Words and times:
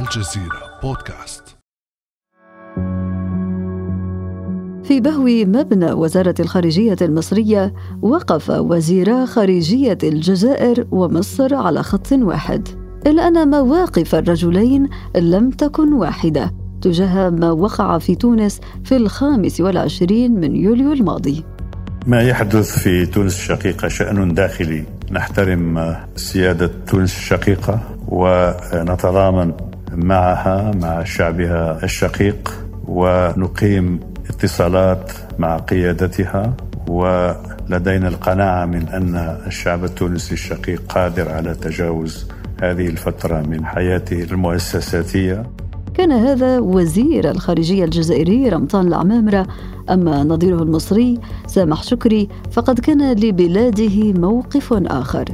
الجزيرة 0.00 0.80
بودكاست. 0.82 1.42
في 4.84 5.00
بهو 5.00 5.24
مبنى 5.24 5.92
وزارة 5.92 6.34
الخارجية 6.40 6.96
المصرية 7.02 7.74
وقف 8.02 8.50
وزيرا 8.50 9.26
خارجية 9.26 9.98
الجزائر 10.02 10.86
ومصر 10.90 11.54
على 11.54 11.82
خط 11.82 12.12
واحد. 12.12 12.68
إلا 13.06 13.28
أن 13.28 13.50
مواقف 13.50 14.14
الرجلين 14.14 14.88
لم 15.16 15.50
تكن 15.50 15.92
واحدة 15.92 16.54
تجاه 16.82 17.30
ما 17.30 17.50
وقع 17.50 17.98
في 17.98 18.14
تونس 18.14 18.60
في 18.84 18.96
الخامس 18.96 19.60
والعشرين 19.60 20.40
من 20.40 20.56
يوليو 20.56 20.92
الماضي. 20.92 21.44
ما 22.06 22.22
يحدث 22.22 22.78
في 22.78 23.06
تونس 23.06 23.34
الشقيقة 23.34 23.88
شأن 23.88 24.34
داخلي؟ 24.34 24.84
نحترم 25.10 25.96
سيادة 26.16 26.70
تونس 26.86 27.16
الشقيقة 27.16 27.80
ونتضامن 28.08 29.52
معها 29.94 30.72
مع 30.82 31.04
شعبها 31.04 31.84
الشقيق 31.84 32.54
ونقيم 32.88 34.00
اتصالات 34.30 35.12
مع 35.38 35.56
قيادتها 35.58 36.56
ولدينا 36.88 38.08
القناعة 38.08 38.66
من 38.66 38.88
أن 38.88 39.16
الشعب 39.46 39.84
التونسي 39.84 40.34
الشقيق 40.34 40.82
قادر 40.88 41.28
على 41.28 41.54
تجاوز 41.54 42.26
هذه 42.62 42.86
الفترة 42.86 43.42
من 43.42 43.66
حياته 43.66 44.22
المؤسساتية. 44.22 45.46
كان 45.94 46.12
هذا 46.12 46.58
وزير 46.58 47.30
الخارجية 47.30 47.84
الجزائري 47.84 48.48
رمضان 48.48 48.86
العمامرة. 48.86 49.46
أما 49.90 50.24
نظيره 50.24 50.62
المصري 50.62 51.20
سامح 51.46 51.82
شكري 51.82 52.28
فقد 52.50 52.80
كان 52.80 53.12
لبلاده 53.12 54.12
موقف 54.12 54.72
آخر. 54.72 55.24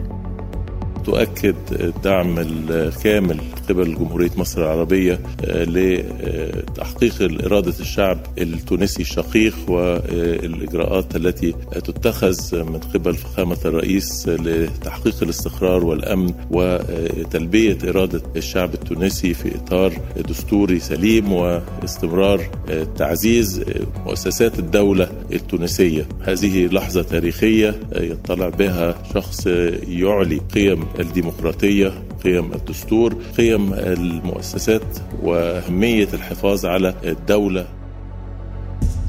تؤكد 1.05 1.57
الدعم 1.73 2.39
الكامل 2.39 3.41
قبل 3.69 3.95
جمهورية 3.95 4.31
مصر 4.37 4.63
العربية 4.63 5.21
لتحقيق 5.45 7.15
إرادة 7.45 7.75
الشعب 7.81 8.19
التونسي 8.39 9.03
الشقيق 9.03 9.55
والإجراءات 9.69 11.17
التي 11.17 11.55
تتخذ 11.73 12.37
من 12.65 12.79
قبل 12.79 13.15
فخامة 13.15 13.59
الرئيس 13.65 14.29
لتحقيق 14.29 15.23
الاستقرار 15.23 15.85
والأمن 15.85 16.35
وتلبية 16.51 17.79
إرادة 17.85 18.23
الشعب 18.37 18.75
التونسي 18.75 19.35
في 19.35 19.57
إطار 19.57 19.93
دستوري 20.29 20.79
سليم 20.79 21.33
واستمرار 21.33 22.51
تعزيز 22.97 23.65
مؤسسات 24.07 24.59
الدولة 24.59 25.11
التونسية. 25.33 26.09
هذه 26.23 26.67
لحظة 26.67 27.03
تاريخية 27.03 27.75
يطلع 27.97 28.49
بها 28.49 28.95
شخص 29.15 29.47
يعلي 29.89 30.41
قيم 30.55 30.85
الديمقراطية 31.01 32.06
قيم 32.25 32.53
الدستور 32.53 33.15
قيم 33.39 33.75
المؤسسات 33.75 34.99
وأهمية 35.23 36.09
الحفاظ 36.15 36.67
على 36.67 36.95
الدولة. 37.05 37.67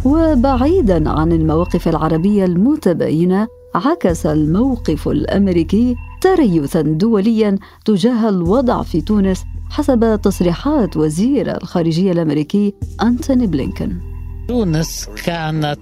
وبعيدا 0.05 1.09
عن 1.09 1.31
المواقف 1.31 1.88
العربية 1.88 2.45
المتباينة 2.45 3.47
عكس 3.75 4.25
الموقف 4.25 5.08
الأمريكي 5.08 5.95
تريثا 6.22 6.81
دوليا 6.81 7.58
تجاه 7.86 8.30
الوضع 8.30 8.81
في 8.81 9.02
تونس 9.02 9.44
حسب 9.69 10.19
تصريحات 10.23 10.97
وزير 10.97 11.58
الخارجية 11.58 12.11
الأمريكي 12.11 12.73
أنتوني 13.02 13.47
بلينكن. 13.47 14.17
تونس 14.48 15.09
كانت 15.26 15.78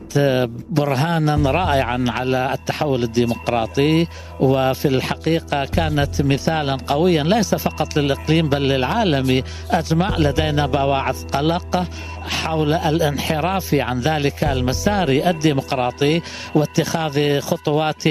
برهانا 0.70 1.52
رائعا 1.52 2.06
على 2.08 2.54
التحول 2.54 3.04
الديمقراطي 3.04 4.08
وفي 4.40 4.88
الحقيقة 4.88 5.66
كانت 5.66 6.22
مثالا 6.22 6.78
قويا 6.88 7.24
ليس 7.24 7.56
فقط 7.56 7.98
للإقليم 7.98 8.50
بل 8.50 8.62
للعالم. 8.62 9.44
أجمع 9.72 10.18
لدينا 10.18 10.66
بواعث 10.66 11.24
قلق. 11.24 11.88
حول 12.28 12.74
الانحراف 12.74 13.74
عن 13.74 14.00
ذلك 14.00 14.44
المسار 14.44 15.10
الديمقراطي 15.10 16.22
واتخاذ 16.56 17.40
خطوات 17.40 18.04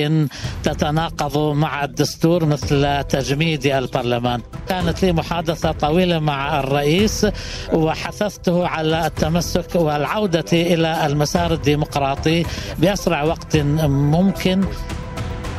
تتناقض 0.63 1.39
مع 1.39 1.85
الدستور 1.85 2.45
مثل 2.45 3.03
تجميد 3.03 3.67
البرلمان. 3.67 4.41
كانت 4.69 5.03
لي 5.03 5.13
محادثة 5.13 5.73
طويلة 5.73 6.19
مع 6.19 6.61
الرئيس 6.61 7.27
وحثثته 7.73 8.67
على 8.67 9.07
التمسك 9.07 9.75
والعودة 9.75 10.45
إلى 10.53 11.07
المسار 11.07 11.53
الديمقراطي 11.53 12.45
بأسرع 12.79 13.23
وقت 13.23 13.57
ممكن. 13.87 14.65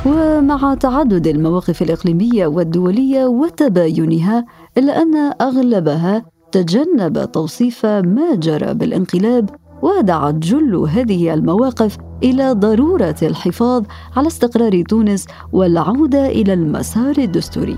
ومع 0.06 0.74
تعدد 0.74 1.26
المواقف 1.26 1.82
الإقليمية 1.82 2.46
والدولية 2.46 3.24
وتباينها 3.24 4.44
إلا 4.78 5.02
أن 5.02 5.32
أغلبها 5.40 6.35
تجنب 6.56 7.32
توصيف 7.32 7.86
ما 7.86 8.34
جرى 8.34 8.74
بالانقلاب 8.74 9.50
ودعت 9.82 10.34
جل 10.34 10.76
هذه 10.76 11.34
المواقف 11.34 11.96
إلى 12.22 12.52
ضرورة 12.52 13.16
الحفاظ 13.22 13.84
على 14.16 14.26
استقرار 14.26 14.82
تونس 14.82 15.26
والعودة 15.52 16.26
إلى 16.26 16.52
المسار 16.52 17.18
الدستوري. 17.18 17.76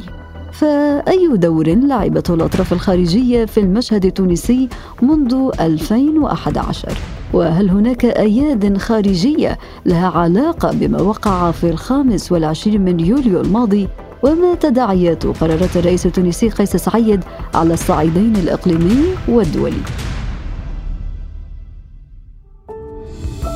فأي 0.52 1.28
دور 1.36 1.68
لعبته 1.68 2.34
الأطراف 2.34 2.72
الخارجية 2.72 3.44
في 3.44 3.60
المشهد 3.60 4.04
التونسي 4.04 4.68
منذ 5.02 5.50
2011 5.60 6.92
وهل 7.32 7.70
هناك 7.70 8.04
أياد 8.04 8.78
خارجية 8.78 9.58
لها 9.86 10.08
علاقة 10.08 10.72
بما 10.72 11.00
وقع 11.00 11.50
في 11.50 11.70
الخامس 11.70 12.32
والعشرين 12.32 12.84
من 12.84 13.00
يوليو 13.00 13.40
الماضي 13.40 13.88
وما 14.22 14.54
تداعيات 14.54 15.26
قرارات 15.26 15.76
الرئيس 15.76 16.06
التونسي 16.06 16.48
قيس 16.48 16.76
سعيد 16.76 17.24
على 17.54 17.74
الصعيدين 17.74 18.36
الإقليمي 18.36 19.04
والدولي. 19.28 19.82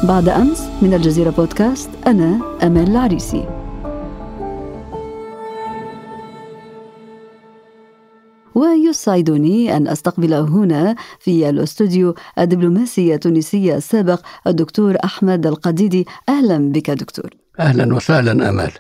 بعد 0.05 0.29
أمس 0.29 0.69
من 0.83 0.95
الجزيرة 0.95 1.31
بودكاست 1.31 1.91
أنا 2.07 2.41
أمان 2.63 2.89
العريسي. 2.89 3.45
ويسعدني 8.55 9.77
أن 9.77 9.89
أستقبل 9.89 10.35
هنا 10.35 10.97
في 11.19 11.51
الأستوديو 11.51 12.15
الدبلوماسي 12.39 13.15
التونسي 13.15 13.77
السابق 13.77 14.21
الدكتور 14.47 14.97
أحمد 15.05 15.47
القديدي. 15.47 16.07
أهلا 16.29 16.73
بك 16.73 16.91
دكتور. 16.91 17.31
أهلا 17.61 17.95
وسهلا 17.95 18.49
أمال 18.49 18.73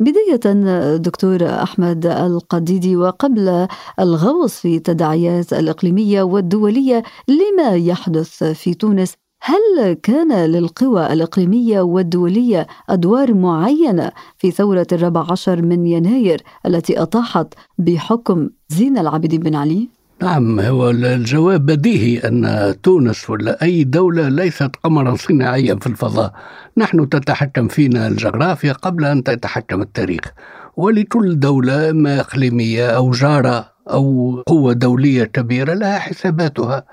بداية 0.00 0.52
دكتور 0.96 1.46
أحمد 1.46 2.06
القديدي 2.06 2.96
وقبل 2.96 3.68
الغوص 4.00 4.54
في 4.60 4.76
التداعيات 4.76 5.52
الإقليمية 5.52 6.22
والدولية 6.22 7.02
لما 7.28 7.76
يحدث 7.76 8.44
في 8.44 8.74
تونس 8.74 9.14
هل 9.42 9.92
كان 9.92 10.32
للقوى 10.32 11.12
الإقليمية 11.12 11.80
والدولية 11.80 12.66
أدوار 12.88 13.34
معينة 13.34 14.12
في 14.36 14.50
ثورة 14.50 14.86
الرابع 14.92 15.26
عشر 15.30 15.62
من 15.62 15.86
يناير 15.86 16.42
التي 16.66 17.02
أطاحت 17.02 17.54
بحكم 17.78 18.50
زين 18.68 18.98
العابدين 18.98 19.40
بن 19.40 19.54
علي؟ 19.54 19.88
نعم 20.24 20.60
هو 20.60 20.90
الجواب 20.90 21.66
بديهي 21.66 22.18
أن 22.18 22.74
تونس 22.82 23.30
ولا 23.30 23.62
أي 23.62 23.84
دولة 23.84 24.28
ليست 24.28 24.70
قمرا 24.82 25.16
صناعيا 25.16 25.74
في 25.74 25.86
الفضاء. 25.86 26.32
نحن 26.76 27.08
تتحكم 27.08 27.68
فينا 27.68 28.06
الجغرافيا 28.06 28.72
قبل 28.72 29.04
أن 29.04 29.24
تتحكم 29.24 29.82
التاريخ. 29.82 30.32
ولكل 30.76 31.40
دولة 31.40 31.90
إما 31.90 32.20
إقليمية 32.20 32.90
أو 32.90 33.10
جارة 33.10 33.72
أو 33.90 34.42
قوة 34.46 34.72
دولية 34.72 35.24
كبيرة 35.24 35.74
لها 35.74 35.98
حساباتها. 35.98 36.84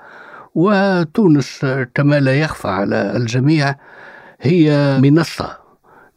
وتونس 0.54 1.66
كما 1.94 2.20
لا 2.20 2.40
يخفى 2.40 2.68
على 2.68 3.16
الجميع 3.16 3.74
هي 4.40 4.98
منصة 5.02 5.61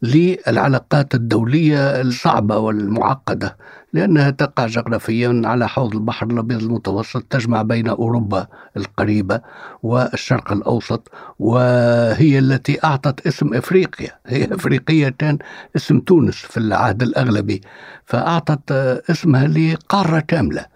للعلاقات 0.02 1.14
الدولية 1.14 2.00
الصعبة 2.00 2.58
والمعقدة 2.58 3.56
لأنها 3.92 4.30
تقع 4.30 4.66
جغرافيا 4.66 5.42
على 5.44 5.68
حوض 5.68 5.94
البحر 5.94 6.26
الأبيض 6.26 6.62
المتوسط 6.62 7.22
تجمع 7.30 7.62
بين 7.62 7.88
أوروبا 7.88 8.46
القريبة 8.76 9.40
والشرق 9.82 10.52
الأوسط 10.52 11.10
وهي 11.38 12.38
التي 12.38 12.84
أعطت 12.84 13.26
اسم 13.26 13.54
إفريقيا. 13.54 14.10
هي 14.26 14.44
إفريقية 14.54 15.08
كان 15.08 15.38
اسم 15.76 16.00
تونس 16.00 16.34
في 16.34 16.56
العهد 16.56 17.02
الأغلبي 17.02 17.60
فأعطت 18.04 18.72
اسمها 19.10 19.46
لقارة 19.46 20.20
كاملة. 20.20 20.66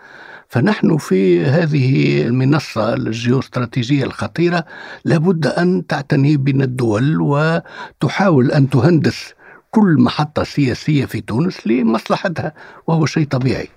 فنحن 0.50 0.97
في 0.97 1.44
هذه 1.44 2.23
المنصة 2.23 2.94
الجيوستراتيجية 2.94 4.05
الخطيرة 4.05 4.64
لابد 5.05 5.47
أن 5.47 5.87
تعتني 5.87 6.37
بنا 6.37 6.64
الدول 6.64 7.20
وتحاول 7.20 8.50
أن 8.50 8.70
تهندس 8.70 9.35
كل 9.70 9.97
محطة 9.99 10.43
سياسية 10.43 11.05
في 11.05 11.20
تونس 11.20 11.67
لمصلحتها 11.67 12.52
وهو 12.87 13.06
شيء 13.06 13.26
طبيعي 13.26 13.69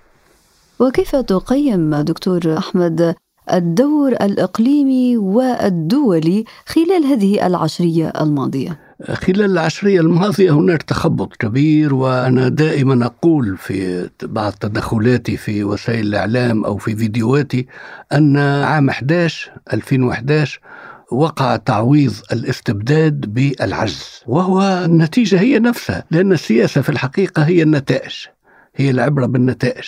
وكيف 0.80 1.16
تقيم 1.16 1.94
دكتور 1.94 2.58
أحمد 2.58 3.14
الدور 3.52 4.12
الإقليمي 4.12 5.16
والدولي 5.16 6.44
خلال 6.66 7.04
هذه 7.04 7.46
العشرية 7.46 8.12
الماضية؟ 8.20 8.83
خلال 9.02 9.44
العشرية 9.44 10.00
الماضية 10.00 10.50
هناك 10.50 10.82
تخبط 10.82 11.36
كبير 11.36 11.94
وأنا 11.94 12.48
دائما 12.48 13.06
أقول 13.06 13.56
في 13.56 14.08
بعض 14.22 14.52
تدخلاتي 14.52 15.36
في 15.36 15.64
وسائل 15.64 16.06
الإعلام 16.06 16.64
أو 16.64 16.76
في 16.76 16.96
فيديوهاتي 16.96 17.66
أن 18.12 18.36
عام 18.36 18.88
11 18.88 19.52
2011 19.72 20.60
وقع 21.12 21.56
تعويض 21.56 22.12
الاستبداد 22.32 23.20
بالعجز. 23.34 24.22
وهو 24.26 24.84
النتيجة 24.84 25.40
هي 25.40 25.58
نفسها 25.58 26.04
لأن 26.10 26.32
السياسة 26.32 26.80
في 26.80 26.88
الحقيقة 26.88 27.42
هي 27.42 27.62
النتائج 27.62 28.14
هي 28.76 28.90
العبرة 28.90 29.26
بالنتائج. 29.26 29.86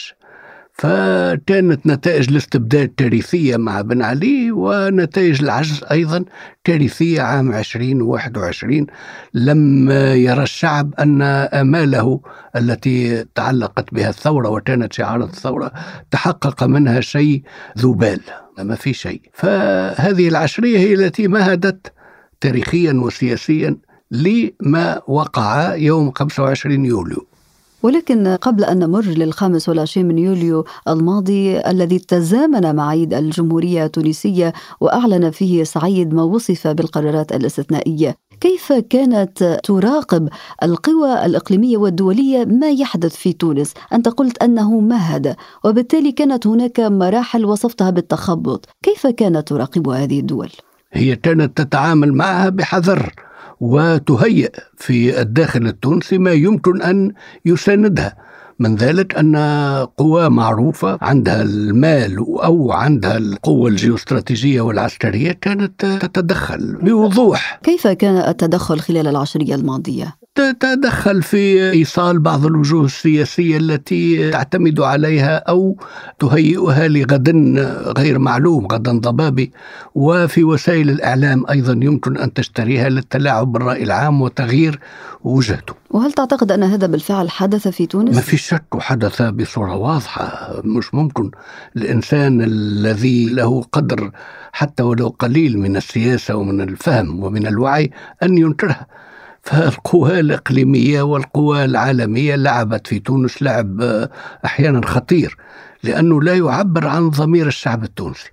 فكانت 0.78 1.86
نتائج 1.86 2.30
الاستبداد 2.30 2.88
كارثية 2.96 3.56
مع 3.56 3.80
بن 3.80 4.02
علي 4.02 4.50
ونتائج 4.50 5.42
العجز 5.42 5.84
أيضا 5.90 6.24
كارثية 6.64 7.22
عام 7.22 7.52
2021 7.52 8.86
لم 9.34 9.90
يرى 9.90 10.42
الشعب 10.42 10.94
أن 10.94 11.22
آماله 11.22 12.20
التي 12.56 13.24
تعلقت 13.34 13.94
بها 13.94 14.08
الثورة 14.08 14.48
وكانت 14.48 14.92
شعار 14.92 15.24
الثورة 15.24 15.72
تحقق 16.10 16.64
منها 16.64 17.00
شيء 17.00 17.42
ذو 17.78 17.92
بال. 17.92 18.20
ما 18.58 18.74
في 18.74 18.92
شيء. 18.92 19.20
فهذه 19.32 20.28
العشرية 20.28 20.78
هي 20.78 20.94
التي 20.94 21.28
مهدت 21.28 21.92
تاريخيا 22.40 22.92
وسياسيا 22.92 23.76
لما 24.10 25.02
وقع 25.08 25.74
يوم 25.74 26.10
25 26.10 26.84
يوليو. 26.84 27.35
ولكن 27.82 28.28
قبل 28.28 28.64
أن 28.64 28.78
نمر 28.78 29.04
للخامس 29.04 29.68
والعشرين 29.68 30.08
من 30.08 30.18
يوليو 30.18 30.64
الماضي 30.88 31.60
الذي 31.60 31.98
تزامن 31.98 32.74
مع 32.74 32.88
عيد 32.88 33.14
الجمهورية 33.14 33.84
التونسية 33.84 34.52
وأعلن 34.80 35.30
فيه 35.30 35.64
سعيد 35.64 36.14
ما 36.14 36.22
وصف 36.22 36.68
بالقرارات 36.68 37.32
الاستثنائية. 37.32 38.16
كيف 38.40 38.72
كانت 38.72 39.60
تراقب 39.64 40.28
القوى 40.62 41.26
الإقليمية 41.26 41.76
والدولية 41.76 42.44
ما 42.44 42.70
يحدث 42.70 43.16
في 43.16 43.32
تونس؟ 43.32 43.74
أنت 43.92 44.08
قلت 44.08 44.42
أنه 44.42 44.80
مهد 44.80 45.36
وبالتالي 45.64 46.12
كانت 46.12 46.46
هناك 46.46 46.80
مراحل 46.80 47.44
وصفتها 47.44 47.90
بالتخبط. 47.90 48.68
كيف 48.82 49.06
كانت 49.06 49.48
تراقب 49.48 49.88
هذه 49.88 50.20
الدول؟ 50.20 50.50
هي 50.92 51.16
كانت 51.16 51.56
تتعامل 51.56 52.12
معها 52.12 52.48
بحذر. 52.48 53.25
وتهيئ 53.60 54.52
في 54.76 55.20
الداخل 55.20 55.66
التونسي 55.66 56.18
ما 56.18 56.32
يمكن 56.32 56.82
أن 56.82 57.12
يساندها. 57.44 58.16
من 58.58 58.74
ذلك 58.76 59.18
أن 59.18 59.36
قوى 59.96 60.28
معروفة 60.28 60.98
عندها 61.02 61.42
المال 61.42 62.16
أو 62.18 62.72
عندها 62.72 63.16
القوة 63.16 63.68
الجيوستراتيجية 63.68 64.60
والعسكرية 64.60 65.32
كانت 65.32 65.86
تتدخل 65.86 66.78
بوضوح 66.82 67.60
كيف 67.62 67.86
كان 67.86 68.16
التدخل 68.16 68.80
خلال 68.80 69.08
العشرية 69.08 69.54
الماضية؟ 69.54 70.16
تتدخل 70.34 71.22
في 71.22 71.70
إيصال 71.70 72.18
بعض 72.18 72.46
الوجوه 72.46 72.84
السياسية 72.84 73.56
التي 73.56 74.30
تعتمد 74.30 74.80
عليها 74.80 75.36
أو 75.36 75.76
تهيئها 76.18 76.88
لغد 76.88 77.28
غير 77.98 78.18
معلوم 78.18 78.66
غدا 78.66 78.92
ضبابي 78.92 79.52
وفي 79.94 80.44
وسائل 80.44 80.90
الإعلام 80.90 81.44
أيضا 81.50 81.72
يمكن 81.72 82.16
أن 82.16 82.32
تشتريها 82.32 82.88
للتلاعب 82.88 83.52
بالرأي 83.52 83.82
العام 83.82 84.22
وتغيير 84.22 84.80
وجهته. 85.24 85.74
وهل 85.90 86.12
تعتقد 86.12 86.52
أن 86.52 86.62
هذا 86.62 86.86
بالفعل 86.86 87.30
حدث 87.30 87.68
في 87.68 87.86
تونس؟ 87.86 88.14
ما 88.14 88.20
في 88.20 88.36
شك 88.36 88.74
وحدث 88.74 89.22
بصورة 89.22 89.76
واضحة 89.76 90.54
مش 90.64 90.94
ممكن 90.94 91.30
الإنسان 91.76 92.42
الذي 92.42 93.28
له 93.28 93.62
قدر 93.62 94.10
حتى 94.52 94.82
ولو 94.82 95.08
قليل 95.08 95.58
من 95.58 95.76
السياسة 95.76 96.36
ومن 96.36 96.60
الفهم 96.60 97.24
ومن 97.24 97.46
الوعي 97.46 97.90
أن 98.22 98.38
ينكرها. 98.38 98.86
فالقوى 99.42 100.20
الإقليمية 100.20 101.02
والقوى 101.02 101.64
العالمية 101.64 102.34
لعبت 102.34 102.86
في 102.86 102.98
تونس 102.98 103.42
لعب 103.42 103.80
أحيانا 104.44 104.86
خطير 104.86 105.36
لأنه 105.82 106.22
لا 106.22 106.34
يعبر 106.34 106.86
عن 106.86 107.10
ضمير 107.10 107.46
الشعب 107.46 107.84
التونسي 107.84 108.30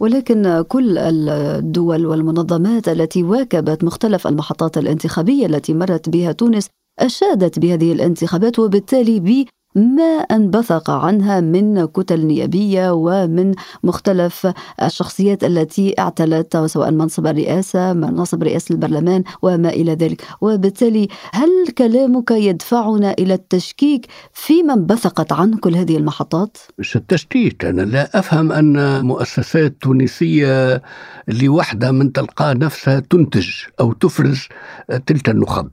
ولكن 0.00 0.64
كل 0.68 0.98
الدول 0.98 2.06
والمنظمات 2.06 2.88
التي 2.88 3.22
واكبت 3.22 3.84
مختلف 3.84 4.26
المحطات 4.26 4.78
الانتخابية 4.78 5.46
التي 5.46 5.74
مرت 5.74 6.08
بها 6.08 6.32
تونس 6.32 6.68
أشادت 6.98 7.58
بهذه 7.58 7.92
الانتخابات 7.92 8.58
وبالتالي 8.58 9.20
ما 9.74 10.02
انبثق 10.02 10.90
عنها 10.90 11.40
من 11.40 11.84
كتل 11.84 12.26
نيابية 12.26 12.92
ومن 12.92 13.54
مختلف 13.84 14.52
الشخصيات 14.82 15.44
التي 15.44 15.94
اعتلت 15.98 16.56
سواء 16.56 16.90
منصب 16.90 17.26
الرئاسة 17.26 17.92
منصب 17.92 18.42
رئاسة 18.42 18.72
البرلمان 18.72 19.24
وما 19.42 19.68
إلى 19.68 19.94
ذلك. 19.94 20.22
وبالتالي 20.40 21.08
هل 21.32 21.68
كلامك 21.78 22.30
يدفعنا 22.30 23.12
إلى 23.18 23.34
التشكيك 23.34 24.06
فيما 24.32 24.74
انبثقت 24.74 25.32
عنه 25.32 25.56
كل 25.58 25.74
هذه 25.74 25.96
المحطات؟ 25.96 26.56
مش 26.78 26.96
التشكيك. 26.96 27.64
أنا 27.64 27.82
لا 27.82 28.18
أفهم 28.18 28.52
أن 28.52 29.04
مؤسسات 29.04 29.76
تونسية 29.80 30.82
لوحدها 31.28 31.90
من 31.90 32.12
تلقاء 32.12 32.58
نفسها 32.58 33.00
تنتج 33.00 33.48
أو 33.80 33.92
تفرز 33.92 34.48
تلك 35.06 35.28
النخب. 35.28 35.68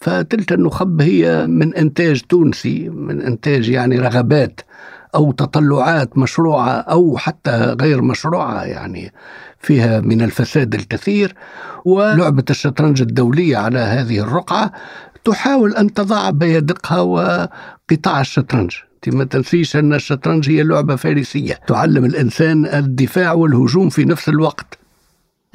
فتلك 0.00 0.52
النخب 0.52 1.00
هي 1.00 1.46
من 1.46 1.74
إنتاج 1.74 2.20
تونسي 2.20 2.88
من 2.88 3.22
إنتاج 3.22 3.68
يعني 3.68 3.98
رغبات 3.98 4.60
أو 5.14 5.32
تطلعات 5.32 6.18
مشروعة 6.18 6.70
أو 6.70 7.16
حتى 7.16 7.76
غير 7.80 8.02
مشروعة 8.02 8.64
يعني 8.64 9.12
فيها 9.60 10.00
من 10.00 10.22
الفساد 10.22 10.74
الكثير. 10.74 11.34
ولعبة 11.84 12.44
الشطرنج 12.50 13.02
الدولية 13.02 13.56
على 13.56 13.78
هذه 13.78 14.18
الرقعة 14.20 14.72
تحاول 15.24 15.74
أن 15.76 15.94
تضع 15.94 16.30
بيدقها 16.30 17.00
وقطع 17.00 18.20
الشطرنج. 18.20 18.74
ما 19.06 19.24
تنسيش 19.24 19.76
أن 19.76 19.94
الشطرنج 19.94 20.50
هي 20.50 20.62
لعبة 20.62 20.96
فارسية 20.96 21.54
تعلم 21.66 22.04
الإنسان 22.04 22.66
الدفاع 22.66 23.32
والهجوم 23.32 23.88
في 23.88 24.04
نفس 24.04 24.28
الوقت. 24.28 24.78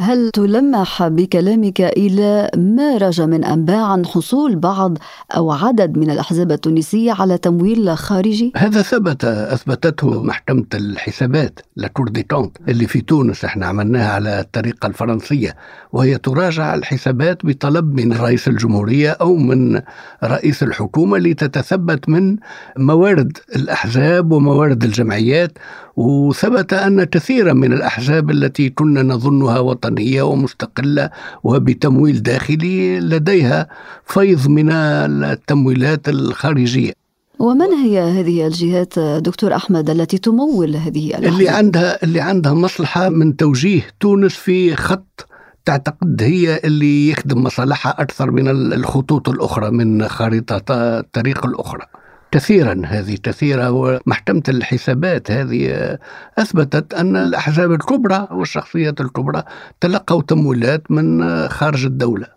هل 0.02 0.32
تلمح 0.32 1.08
بكلامك 1.08 1.82
إلى 1.82 2.50
ما 2.58 2.98
راج 2.98 3.22
من 3.22 3.44
أنباء 3.44 3.80
عن 3.84 4.06
حصول 4.06 4.56
بعض 4.56 4.98
أو 5.36 5.52
عدد 5.52 5.98
من 5.98 6.10
الأحزاب 6.10 6.52
التونسية 6.52 7.12
على 7.12 7.38
تمويل 7.38 7.98
خارجي؟ 7.98 8.52
هذا 8.56 8.82
ثبت 8.82 9.26
أثبتته 9.26 10.24
محكمة 10.24 10.66
الحسابات 10.74 11.60
la 11.76 11.87
Cour 11.87 12.10
des 12.10 12.24
comptes 12.24 12.58
اللي 12.68 12.88
في 12.88 13.02
تونس 13.02 13.46
إحنا 13.46 13.66
عملناها 13.66 14.12
على 14.14 14.40
الطريقة 14.40 14.88
الفرنسية 14.88 15.56
وهي 15.92 16.18
تراجع 16.18 16.76
الحسابات 16.76 17.46
بطلب 17.46 17.94
من 18.00 18.14
رئيس 18.14 18.48
الجمهورية 18.48 19.10
أو 19.10 19.36
من 19.36 19.82
رئيس 20.24 20.64
الحكومة 20.64 21.18
لتتثبت 21.18 22.10
من 22.10 22.38
موارد 22.78 23.38
الأحزاب 23.56 24.32
وموارد 24.32 24.84
الجمعيات 24.84 25.58
وثبت 25.96 26.74
أن 26.74 27.04
كثيرا 27.04 27.54
من 27.54 27.74
الأحزاب 27.74 28.32
التي 28.32 28.70
كنا 28.70 29.04
نظنها 29.04 29.60
وطنيه 29.92 30.22
ومستقلة 30.22 31.10
وبتمويل 31.44 32.24
داخلي 32.24 33.00
لديها 33.00 33.68
فيض 34.06 34.48
من 34.48 34.72
التمويلات 34.72 36.10
الخارجية 36.10 36.94
ومن 37.40 37.72
هي 37.72 38.00
هذه 38.00 38.48
الجهات 38.48 39.00
دكتور 39.00 39.56
أحمد 39.56 39.90
التي 39.90 40.18
تمول 40.18 40.76
هذه 40.76 41.08
الأحزاب؟ 41.08 41.34
اللي 41.34 41.50
عندها 41.50 42.04
اللي 42.04 42.22
عندها 42.22 42.54
مصلحة 42.54 43.10
من 43.10 43.36
توجيه 43.36 43.82
تونس 44.00 44.34
في 44.34 44.76
خط 44.76 45.28
تعتقد 45.66 46.24
هي 46.24 46.62
اللي 46.64 47.10
يخدم 47.10 47.44
مصالحها 47.44 48.02
أكثر 48.02 48.32
من 48.32 48.74
الخطوط 48.74 49.30
الأخرى 49.30 49.72
من 49.72 50.08
خريطة 50.08 50.62
الطريق 50.70 51.46
الأخرى. 51.46 51.86
كثيرا 52.32 52.82
هذه 52.86 53.18
كثيرة 53.24 53.72
ومحكمة 53.72 54.44
الحسابات 54.50 55.32
هذه 55.32 55.98
أثبتت 56.38 56.94
أن 56.94 57.16
الأحزاب 57.16 57.72
الكبرى 57.72 58.28
والشخصيات 58.32 59.02
الكبرى 59.02 59.44
تلقوا 59.82 60.22
تمويلات 60.22 60.92
من 60.92 61.48
خارج 61.48 61.86
الدولة. 61.86 62.28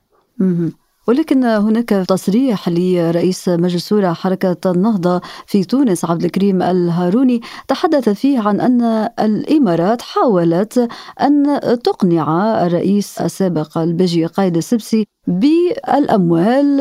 ولكن 1.08 1.44
هناك 1.44 1.88
تصريح 1.88 2.68
لرئيس 2.68 3.48
مجلس 3.48 3.88
شورى 3.88 4.14
حركة 4.14 4.70
النهضة 4.70 5.20
في 5.46 5.64
تونس 5.64 6.04
عبد 6.04 6.24
الكريم 6.24 6.62
الهاروني 6.62 7.40
تحدث 7.68 8.08
فيه 8.08 8.40
عن 8.40 8.60
أن 8.60 9.08
الإمارات 9.20 10.02
حاولت 10.02 10.88
أن 11.20 11.60
تقنع 11.84 12.56
الرئيس 12.66 13.18
السابق 13.20 13.78
البيجي 13.78 14.26
قايد 14.26 14.56
السبسي 14.56 15.06
بالأموال 15.26 16.76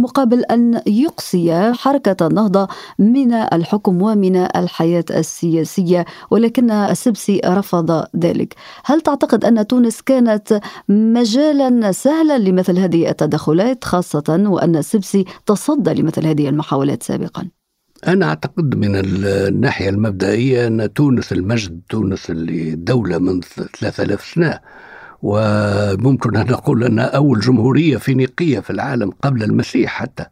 مقابل 0.00 0.44
أن 0.44 0.80
يقصي 0.86 1.72
حركة 1.72 2.26
النهضه 2.26 2.68
من 2.98 3.32
الحكم 3.32 4.02
ومن 4.02 4.36
الحياة 4.36 5.04
السياسية 5.10 6.04
ولكن 6.30 6.70
السبسي 6.70 7.40
رفض 7.44 8.06
ذلك. 8.16 8.54
هل 8.84 9.00
تعتقد 9.00 9.44
أن 9.44 9.66
تونس 9.66 10.02
كانت 10.02 10.60
مجالا 10.88 11.92
سهلا 11.92 12.38
لمثل 12.38 12.78
هذه 12.78 13.10
التدخلات 13.10 13.84
خاصة 13.84 14.44
وأن 14.46 14.76
السبسي 14.76 15.24
تصدى 15.46 15.94
لمثل 15.94 16.26
هذه 16.26 16.48
المحاولات 16.48 17.02
سابقا؟ 17.02 17.48
أنا 18.06 18.26
أعتقد 18.26 18.74
من 18.74 18.96
الناحية 18.96 19.88
المبدئية 19.88 20.66
أن 20.66 20.92
تونس 20.92 21.32
المجد 21.32 21.80
تونس 21.90 22.30
اللي 22.30 22.74
دولة 22.74 23.18
من 23.18 23.40
3000 23.40 24.24
سنة 24.24 24.60
وممكن 25.22 26.36
أن 26.36 26.46
نقول 26.46 26.84
أنها 26.84 27.04
أول 27.04 27.40
جمهورية 27.40 27.96
فينيقية 27.96 28.60
في 28.60 28.70
العالم 28.70 29.12
قبل 29.22 29.42
المسيح 29.42 29.90
حتى 29.90 30.26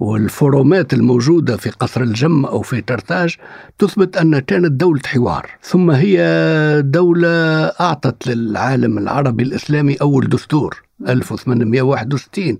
والفورومات 0.00 0.92
الموجودة 0.92 1.56
في 1.56 1.70
قصر 1.70 2.00
الجم 2.00 2.44
أو 2.44 2.62
في 2.62 2.80
قرتاج 2.80 3.36
تثبت 3.78 4.16
أن 4.16 4.38
كانت 4.38 4.72
دولة 4.72 5.00
حوار 5.06 5.50
ثم 5.62 5.90
هي 5.90 6.82
دولة 6.84 7.28
أعطت 7.66 8.26
للعالم 8.26 8.98
العربي 8.98 9.42
الإسلامي 9.42 9.94
أول 9.94 10.28
دستور 10.28 10.82
1861 11.08 12.58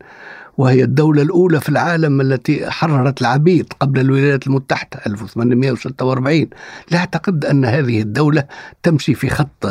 وهي 0.61 0.83
الدولة 0.85 1.23
الأولى 1.23 1.61
في 1.61 1.69
العالم 1.69 2.21
التي 2.21 2.71
حررت 2.71 3.21
العبيد 3.21 3.73
قبل 3.81 4.01
الولايات 4.01 4.47
المتحدة 4.47 5.01
1846 5.07 6.47
لا 6.91 6.99
أعتقد 6.99 7.45
أن 7.45 7.65
هذه 7.65 8.01
الدولة 8.03 8.45
تمشي 8.83 9.15
في 9.15 9.31
خط 9.31 9.67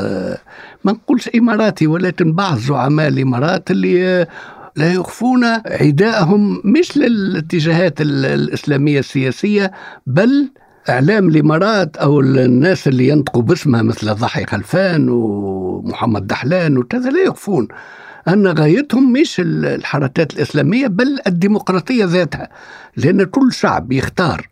ما 0.84 0.92
نقولش 0.92 1.30
إماراتي 1.36 1.88
ولكن 1.88 2.34
بعض 2.34 2.58
زعماء 2.58 3.08
الإمارات 3.08 3.72
اللي 3.72 4.28
لا 4.76 4.94
يخفون 4.94 5.44
عداءهم 5.66 6.62
مش 6.66 6.98
للاتجاهات 6.98 8.02
الإسلامية 8.02 9.00
السياسية 9.00 9.72
بل 10.08 10.50
إعلام 10.90 11.30
الإمارات 11.30 11.98
أو 11.98 12.20
الناس 12.20 12.88
اللي 12.88 13.08
ينطقوا 13.08 13.42
باسمها 13.42 13.82
مثل 13.82 14.14
ضحي 14.16 14.46
خلفان 14.46 15.10
ومحمد 15.10 16.28
دحلان 16.28 16.78
وكذا 16.78 17.10
لا 17.10 17.20
يخفون. 17.24 17.68
أن 18.28 18.48
غايتهم 18.48 19.14
مش 19.14 19.36
الحركات 19.46 20.34
الإسلامية 20.34 20.88
بل 20.88 21.20
الديمقراطية 21.28 22.06
ذاتها. 22.06 22.50
لأن 22.98 23.24
كل 23.24 23.54
شعب 23.54 23.92
يختار 23.92 24.48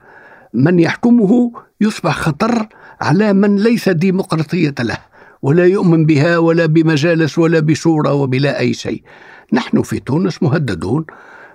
من 0.53 0.79
يحكمه 0.79 1.51
يصبح 1.81 2.17
خطر 2.17 2.67
على 3.01 3.33
من 3.33 3.55
ليس 3.55 3.89
ديمقراطية 3.89 4.75
له 4.79 4.97
ولا 5.41 5.65
يؤمن 5.65 6.05
بها 6.05 6.37
ولا 6.37 6.65
بمجالس 6.65 7.37
ولا 7.37 7.59
بشورى 7.59 8.09
وبلا 8.09 8.59
أي 8.59 8.73
شيء. 8.73 9.03
نحن 9.53 9.81
في 9.81 9.99
تونس 9.99 10.43
مهددون. 10.43 11.05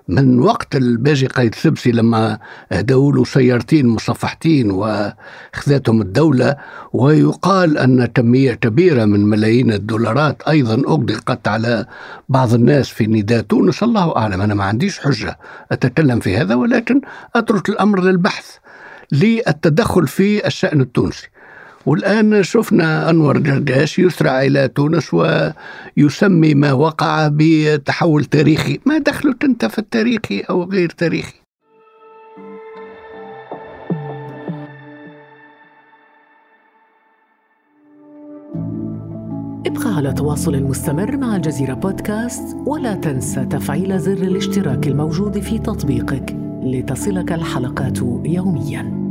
من 0.09 0.41
وقت 0.41 0.77
الباجي 0.77 1.27
قايد 1.27 1.55
سبسي 1.55 1.93
لما 1.93 2.39
اهدوا 2.73 3.13
له 3.13 3.25
سيارتين 3.25 3.87
مصفحتين 3.87 4.71
واخذتهم 4.71 6.03
الدولة 6.03 6.57
ويقال 6.93 7.79
أن 7.79 8.05
كمية 8.05 8.55
كبيرة 8.55 9.05
من 9.05 9.27
ملايين 9.27 9.73
الدولارات 9.73 10.43
أيضا 10.43 10.75
أغدقت 10.75 11.49
على 11.49 11.87
بعض 12.29 12.55
الناس 12.55 12.89
في 12.89 13.07
نداء 13.07 13.41
تونس. 13.41 13.83
الله 13.83 14.17
أعلم. 14.17 14.41
أنا 14.41 14.55
ما 14.55 14.65
عنديش 14.65 14.99
حجة 14.99 15.39
أتكلم 15.73 16.21
في 16.21 16.37
هذا 16.37 16.55
ولكن 16.55 17.01
أترك 17.37 17.69
الأمر 17.69 18.03
للبحث 18.03 18.47
للتدخل 19.13 20.07
في 20.07 20.47
الشأن 20.47 20.81
التونسي. 20.81 21.32
والآن 21.87 22.43
شفنا 22.43 23.11
أنور 23.11 23.39
جرجاش 23.39 23.99
يسرع 23.99 24.43
إلى 24.43 24.69
تونس 24.69 25.15
ويسمي 25.15 26.55
ما 26.55 26.73
وقع 26.73 27.31
بتحول 27.33 28.25
تاريخي. 28.25 28.79
ما 28.87 28.99
دخلك 28.99 29.45
أنت 29.45 29.65
في 29.65 29.79
التاريخي 29.79 30.41
أو 30.41 30.65
غير 30.65 30.91
تاريخي؟ 30.91 31.43
ابقى 39.67 39.97
على 39.97 40.13
تواصل 40.13 40.63
مستمر 40.63 41.17
مع 41.17 41.37
الجزيرة 41.37 41.75
بودكاست 41.75 42.57
ولا 42.67 42.95
تنسى 42.95 43.45
تفعيل 43.45 43.99
زر 43.99 44.13
الاشتراك 44.13 44.87
الموجود 44.87 45.39
في 45.39 45.59
تطبيقك 45.59 46.37
لتصلك 46.63 47.33
الحلقات 47.33 47.99
يومياً. 48.25 49.02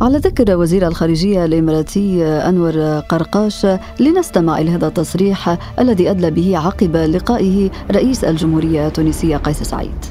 على 0.00 0.18
ذكر 0.18 0.56
وزير 0.56 0.86
الخارجية 0.86 1.44
الإماراتي 1.44 2.24
أنور 2.24 3.00
قرقاش 3.00 3.66
لنستمع 4.00 4.58
إلى 4.58 4.70
هذا 4.70 4.86
التصريح 4.86 5.58
الذي 5.78 6.10
أدلى 6.10 6.30
به 6.30 6.58
عقب 6.58 6.96
لقائه 6.96 7.70
رئيس 7.90 8.24
الجمهورية 8.24 8.86
التونسية 8.86 9.36
قيس 9.36 9.62
سعيد. 9.62 10.04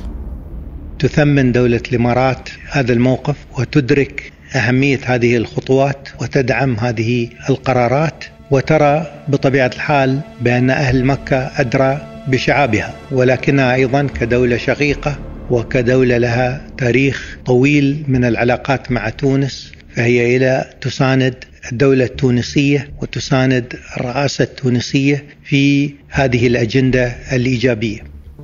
تثمن 1.00 1.52
دولة 1.52 1.82
الإمارات 1.92 2.50
هذا 2.72 2.94
الموقف 2.94 3.36
وتدرك 3.60 4.32
أهمية 4.56 5.00
هذه 5.06 5.38
الخطوات 5.38 6.10
وتدعم 6.22 6.76
هذه 6.80 7.30
القرارات 7.50 8.24
وترى 8.52 9.06
بطبيعة 9.28 9.72
الحال 9.76 10.20
بأن 10.42 10.70
أهل 10.70 11.06
مكة 11.06 11.52
أدرى 11.58 12.02
بشعابها 12.28 12.94
ولكنها 13.12 13.74
أيضا 13.74 14.08
كدولة 14.20 14.58
شقيقة 14.58 15.16
وكدولة 15.50 16.18
لها 16.18 16.62
تاريخ 16.78 17.38
طويل 17.46 18.04
من 18.08 18.26
العلاقات 18.26 18.92
مع 18.92 19.10
تونس 19.10 19.77
فهي 19.98 20.38
إلى 20.38 20.70
تساند 20.82 21.36
الدولة 21.72 22.06
التونسية 22.06 22.90
وتساند 23.02 23.74
الرئاسة 23.98 24.44
التونسية 24.44 25.26
في 25.44 25.94
هذه 26.10 26.48
الأجندة 26.48 27.16
الإيجابية. 27.34 28.00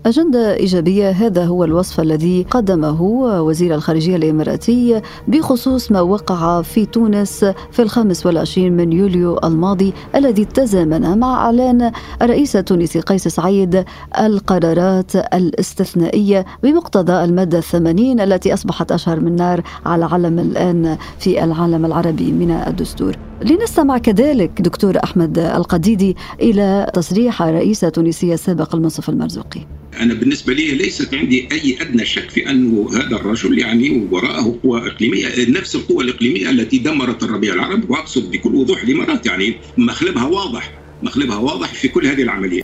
أجندة 0.05 0.55
إيجابية 0.55 1.09
هذا 1.09 1.45
هو 1.45 1.63
الوصف 1.63 1.99
الذي 1.99 2.45
قدمه 2.49 3.01
وزير 3.41 3.75
الخارجية 3.75 4.15
الإماراتي 4.15 5.01
بخصوص 5.27 5.91
ما 5.91 6.01
وقع 6.01 6.61
في 6.61 6.85
تونس 6.85 7.45
في 7.71 7.81
الخامس 7.81 8.25
والعشرين 8.25 8.73
من 8.73 8.93
يوليو 8.93 9.39
الماضي 9.43 9.93
الذي 10.15 10.45
تزامن 10.45 11.17
مع 11.17 11.45
إعلان 11.45 11.91
الرئيس 12.21 12.55
التونسي 12.55 12.99
قيس 12.99 13.27
سعيد 13.27 13.85
القرارات 14.19 15.15
الاستثنائية 15.15 16.45
بمقتضى 16.63 17.23
المادة 17.23 17.57
الثمانين 17.57 18.19
التي 18.19 18.53
أصبحت 18.53 18.91
أشهر 18.91 19.19
من 19.19 19.35
نار 19.35 19.61
على 19.85 20.05
علم 20.05 20.39
الآن 20.39 20.97
في 21.19 21.43
العالم 21.43 21.85
العربي 21.85 22.31
من 22.31 22.51
الدستور. 22.51 23.17
لنستمع 23.43 23.97
كذلك 23.97 24.61
دكتور 24.61 24.97
أحمد 25.03 25.39
القديدي 25.39 26.15
إلى 26.41 26.91
تصريح 26.93 27.41
الرئيس 27.41 27.83
التونسي 27.83 28.33
السابق 28.33 28.75
المنصف 28.75 29.09
المرزوقي 29.09 29.61
أنا 29.99 30.13
بالنسبة 30.13 30.53
لي 30.53 30.71
ليست 30.71 31.13
عندي 31.13 31.47
أي 31.51 31.77
أدنى 31.81 32.05
شك 32.05 32.29
في 32.29 32.49
انه 32.49 32.89
هذا 32.93 33.15
الرجل 33.15 33.59
يعني 33.59 34.07
وراءه 34.11 34.55
قوى 34.63 34.87
إقليمية 34.87 35.27
نفس 35.49 35.75
القوى 35.75 36.03
الإقليمية 36.03 36.49
التي 36.49 36.77
دمرت 36.77 37.23
الربيع 37.23 37.53
العربي 37.53 37.87
وأقصد 37.89 38.31
بكل 38.31 38.55
وضوح 38.55 38.83
الإمارات 38.83 39.25
يعني 39.25 39.55
مخلبها 39.77 40.25
واضح 40.25 40.71
مخلبها 41.03 41.37
واضح 41.37 41.73
في 41.73 41.87
كل 41.87 42.05
هذه 42.05 42.21
العملية 42.23 42.63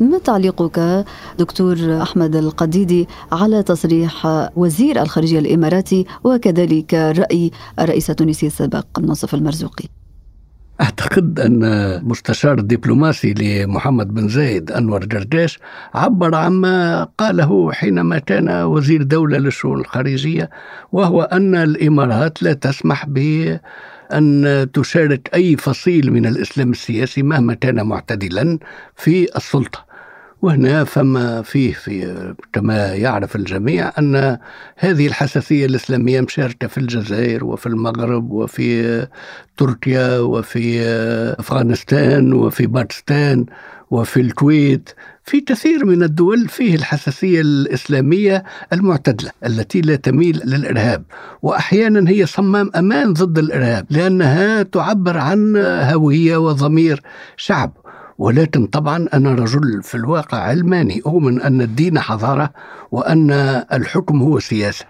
ما 0.00 0.18
تعليقك 0.18 1.04
دكتور 1.38 2.02
أحمد 2.02 2.36
القديدي 2.36 3.06
على 3.32 3.62
تصريح 3.62 4.26
وزير 4.56 5.02
الخارجية 5.02 5.38
الإماراتي 5.38 6.04
وكذلك 6.24 6.94
رأي 6.94 7.50
الرئيس 7.78 8.10
التونسي 8.10 8.46
السابق 8.46 8.86
منصف 8.98 9.34
المرزوقي؟ 9.34 9.84
أعتقد 10.80 11.40
أن 11.40 11.60
مستشار 12.04 12.58
الدبلوماسي 12.58 13.34
لمحمد 13.34 14.14
بن 14.14 14.28
زايد 14.28 14.70
أنور 14.70 15.04
جرجاش 15.04 15.58
عبر 15.94 16.34
عما 16.34 17.04
قاله 17.18 17.72
حينما 17.72 18.18
كان 18.18 18.48
وزير 18.48 19.02
دولة 19.02 19.38
للشؤون 19.38 19.80
الخارجية 19.80 20.50
وهو 20.92 21.22
أن 21.22 21.54
الإمارات 21.54 22.42
لا 22.42 22.52
تسمح 22.52 23.06
ب 23.08 23.18
أن 24.12 24.66
تشارك 24.72 25.30
أي 25.34 25.56
فصيل 25.56 26.12
من 26.12 26.26
الإسلام 26.26 26.70
السياسي 26.70 27.22
مهما 27.22 27.54
كان 27.54 27.86
معتدلا 27.86 28.58
في 28.96 29.36
السلطة. 29.36 29.93
وهنا 30.44 30.84
فما 30.84 31.42
فيه 31.42 31.72
في 31.72 32.34
كما 32.52 32.94
يعرف 32.94 33.36
الجميع 33.36 33.92
أن 33.98 34.38
هذه 34.76 35.06
الحساسية 35.06 35.66
الإسلامية 35.66 36.20
مشاركة 36.20 36.66
في 36.66 36.78
الجزائر 36.78 37.44
وفي 37.44 37.66
المغرب 37.66 38.30
وفي 38.30 39.06
تركيا 39.56 40.18
وفي 40.18 40.80
أفغانستان 41.38 42.32
وفي 42.32 42.66
باكستان 42.66 43.46
وفي 43.90 44.20
الكويت 44.20 44.90
في 45.24 45.40
كثير 45.40 45.84
من 45.84 46.02
الدول 46.02 46.48
فيه 46.48 46.74
الحساسية 46.74 47.40
الإسلامية 47.40 48.44
المعتدلة 48.72 49.30
التي 49.46 49.80
لا 49.80 49.96
تميل 49.96 50.40
للإرهاب 50.44 51.04
وأحيانا 51.42 52.10
هي 52.10 52.26
صمام 52.26 52.70
أمان 52.76 53.12
ضد 53.12 53.38
الإرهاب 53.38 53.86
لأنها 53.90 54.62
تعبر 54.62 55.18
عن 55.18 55.56
هوية 55.92 56.36
وضمير 56.36 57.02
شعب. 57.36 57.83
ولكن 58.18 58.66
طبعا 58.66 59.08
أنا 59.14 59.34
رجل 59.34 59.82
في 59.82 59.94
الواقع 59.94 60.38
علماني 60.38 61.02
أؤمن 61.06 61.40
أن 61.42 61.60
الدين 61.60 61.98
حضارة 61.98 62.50
وأن 62.90 63.30
الحكم 63.72 64.22
هو 64.22 64.38
سياسة. 64.38 64.84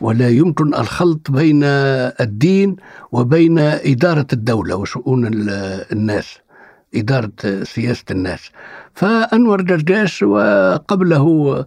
ولا 0.00 0.28
يمكن 0.28 0.74
الخلط 0.74 1.30
بين 1.30 1.60
الدين 2.20 2.76
وبين 3.12 3.58
إدارة 3.58 4.26
الدولة 4.32 4.76
وشؤون 4.76 5.30
الناس 5.92 6.38
إدارة 6.94 7.32
سياسة 7.62 8.04
الناس. 8.10 8.50
فأنور 8.94 9.62
جرجاش 9.62 10.22
وقبله 10.22 11.66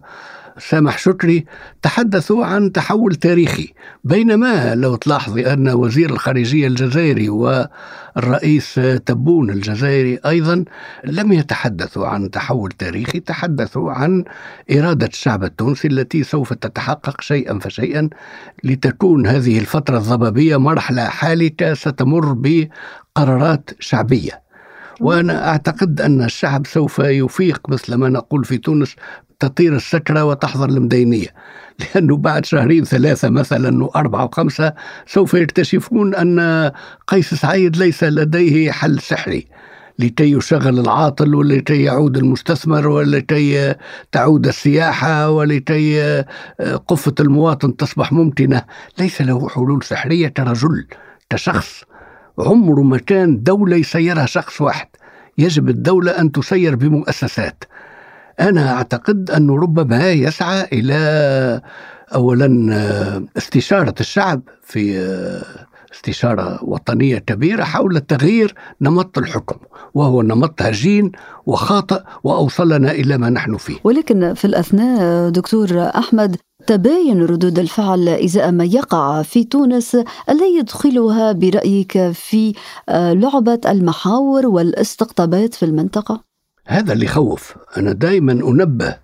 سامح 0.58 0.98
شكري 0.98 1.44
تحدثوا 1.82 2.46
عن 2.46 2.72
تحول 2.72 3.14
تاريخي 3.14 3.72
بينما 4.04 4.74
لو 4.74 4.96
تلاحظي 4.96 5.52
أن 5.52 5.68
وزير 5.68 6.10
الخارجية 6.10 6.66
الجزائري 6.66 7.28
والرئيس 7.28 8.80
تبون 9.06 9.50
الجزائري 9.50 10.18
أيضا 10.26 10.64
لم 11.04 11.32
يتحدثوا 11.32 12.06
عن 12.06 12.30
تحول 12.30 12.72
تاريخي 12.72 13.20
تحدثوا 13.20 13.92
عن 13.92 14.24
إرادة 14.72 15.06
الشعب 15.06 15.44
التونسي 15.44 15.88
التي 15.88 16.22
سوف 16.22 16.52
تتحقق 16.52 17.20
شيئا 17.20 17.58
فشيئا 17.58 18.08
لتكون 18.64 19.26
هذه 19.26 19.58
الفترة 19.58 19.98
الضبابية 19.98 20.56
مرحلة 20.56 21.04
حالكة 21.04 21.74
ستمر 21.74 22.32
بقرارات 22.32 23.70
شعبية. 23.80 24.46
وأنا 25.00 25.48
أعتقد 25.48 26.00
أن 26.00 26.22
الشعب 26.22 26.66
سوف 26.66 26.98
يفيق 26.98 27.68
مثل 27.68 27.94
ما 27.94 28.08
نقول 28.08 28.44
في 28.44 28.58
تونس 28.58 28.96
تطير 29.40 29.76
السكرة 29.76 30.24
وتحضر 30.24 30.68
المدينية 30.68 31.28
لأنه 31.80 32.16
بعد 32.16 32.44
شهرين 32.44 32.84
ثلاثة 32.84 33.28
مثلا 33.28 33.84
وأربعة 33.84 34.24
وخمسة 34.24 34.72
سوف 35.06 35.34
يكتشفون 35.34 36.14
أن 36.14 36.70
قيس 37.06 37.34
سعيد 37.34 37.76
ليس 37.76 38.04
لديه 38.04 38.70
حل 38.70 39.00
سحري 39.00 39.46
لكي 39.98 40.32
يشغل 40.32 40.78
العاطل 40.78 41.34
ولكي 41.34 41.82
يعود 41.82 42.16
المستثمر 42.16 42.88
ولكي 42.88 43.74
تعود 44.12 44.46
السياحة 44.46 45.30
ولكي 45.30 46.24
قفة 46.88 47.14
المواطن 47.20 47.76
تصبح 47.76 48.12
ممتنة. 48.12 48.62
ليس 48.98 49.22
له 49.22 49.48
حلول 49.48 49.82
سحرية 49.82 50.28
كرجل 50.28 50.86
كشخص 51.30 51.84
عمره 52.38 52.82
ما 52.82 52.98
كان 52.98 53.42
دولة 53.42 53.76
يسيرها 53.76 54.26
شخص 54.26 54.60
واحد. 54.60 54.88
يجب 55.38 55.68
الدولة 55.68 56.10
أن 56.10 56.32
تسير 56.32 56.76
بمؤسسات. 56.76 57.64
أنا 58.40 58.72
أعتقد 58.72 59.30
أنه 59.30 59.56
ربما 59.56 60.10
يسعى 60.10 60.68
إلى 60.72 61.60
أولا 62.14 63.26
استشارة 63.36 63.94
الشعب 64.00 64.42
في 64.62 65.00
استشارة 65.94 66.64
وطنية 66.64 67.18
كبيرة 67.18 67.64
حول 67.64 68.00
تغيير 68.00 68.54
نمط 68.80 69.18
الحكم 69.18 69.56
وهو 69.94 70.22
نمط 70.22 70.62
هجين 70.62 71.12
وخاطئ 71.46 72.02
وأوصلنا 72.24 72.90
إلى 72.90 73.18
ما 73.18 73.30
نحن 73.30 73.56
فيه 73.56 73.76
ولكن 73.84 74.34
في 74.34 74.44
الأثناء 74.44 75.30
دكتور 75.30 75.68
أحمد 75.80 76.36
تباين 76.66 77.22
ردود 77.22 77.58
الفعل 77.58 78.08
إزاء 78.08 78.50
ما 78.52 78.64
يقع 78.64 79.22
في 79.22 79.44
تونس 79.44 79.94
ألا 80.28 80.46
يدخلها 80.58 81.32
برأيك 81.32 82.10
في 82.10 82.54
لعبة 82.90 83.60
المحاور 83.66 84.46
والاستقطابات 84.46 85.54
في 85.54 85.64
المنطقة؟ 85.64 86.24
هذا 86.66 86.92
اللي 86.92 87.04
يخوف. 87.04 87.54
أنا 87.76 87.92
دائما 87.92 88.32
أنبه 88.32 88.96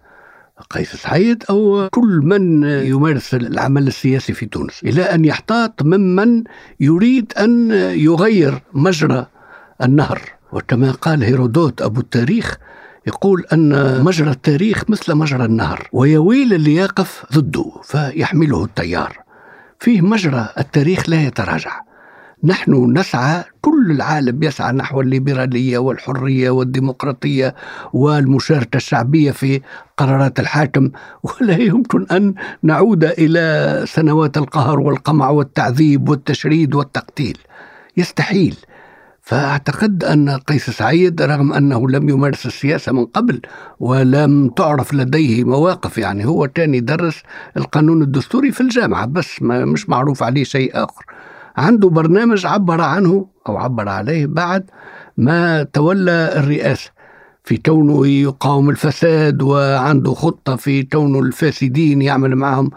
قيس 0.71 0.97
سعيد 0.97 1.45
أو 1.50 1.88
كل 1.92 2.21
من 2.25 2.62
يمارس 2.62 3.35
العمل 3.35 3.87
السياسي 3.87 4.33
في 4.33 4.47
تونس 4.47 4.81
إلى 4.85 5.02
أن 5.02 5.25
يحتاط 5.25 5.83
ممن 5.83 6.45
يريد 6.81 7.33
أن 7.38 7.71
يغير 7.95 8.62
مجرى 8.73 9.26
النهر. 9.83 10.21
وكما 10.52 10.90
قال 10.90 11.23
هيرودوت 11.23 11.83
أبو 11.83 12.00
التاريخ 12.00 12.59
يقول 13.07 13.45
أن 13.52 14.04
مجرى 14.04 14.31
التاريخ 14.31 14.85
مثل 14.88 15.14
مجرى 15.14 15.45
النهر 15.45 15.88
ويويل 15.92 16.54
اللي 16.54 16.75
يقف 16.75 17.25
ضده 17.33 17.73
فيحمله 17.83 18.64
التيار. 18.64 19.19
فيه 19.81 20.00
مجرى 20.00 20.49
التاريخ 20.59 21.09
لا 21.09 21.23
يتراجع. 21.23 21.81
نحن 22.45 22.99
نسعى 22.99 23.45
كل 23.61 23.91
العالم 23.91 24.43
يسعى 24.43 24.73
نحو 24.73 25.01
الليبرالية 25.01 25.79
والحرية 25.79 26.51
والديمقراطية 26.51 27.55
والمشاركة 27.93 28.77
الشعبية 28.77 29.31
في 29.31 29.61
قرارات 29.97 30.41
الحاكم. 30.41 30.91
ولا 31.41 31.57
يمكن 31.57 32.07
أن 32.11 32.35
نعود 32.63 33.05
إلى 33.05 33.85
سنوات 33.87 34.37
القهر 34.39 34.81
والقمع 34.81 35.31
والتعذيب 35.31 36.09
والتشريد 36.09 36.75
والتقتيل. 36.75 37.39
يستحيل. 37.97 38.57
فأعتقد 39.23 40.05
أن 40.05 40.31
قيس 40.31 40.71
سعيد 40.71 41.23
رغم 41.23 41.53
أنه 41.53 41.89
لم 41.89 42.09
يمارس 42.09 42.47
السياسة 42.47 42.93
من 42.93 43.05
قبل 43.05 43.41
ولم 43.81 44.49
تعرف 44.49 44.95
لديه 44.95 45.45
مواقف 45.45 45.99
يعني 45.99 46.27
هو 46.27 46.49
كان 46.49 46.75
يدرس 46.75 47.23
القانون 47.57 48.03
الدستوري 48.03 48.53
في 48.53 48.61
الجامعة 48.61 49.07
بس 49.07 49.43
ما 49.43 49.65
مش 49.65 49.89
معروف 49.89 50.23
عليه 50.23 50.45
شيء 50.45 50.71
آخر. 50.75 51.05
عنده 51.57 51.89
برنامج 51.89 52.47
عبر 52.47 52.81
عنه 52.81 53.27
أو 53.49 53.57
عبر 53.57 53.89
عليه 53.89 54.27
بعد 54.27 54.71
ما 55.17 55.63
تولى 55.63 56.33
الرئاسة 56.37 56.91
في 57.45 57.57
كونه 57.57 58.07
يقاوم 58.07 58.71
الفساد 58.71 59.43
وعنده 59.43 60.15
خطة 60.15 60.57
في 60.57 60.83
كونه 60.83 61.19
الفاسدين 61.21 62.03
يعمل 62.03 62.37
معهم 62.37 62.71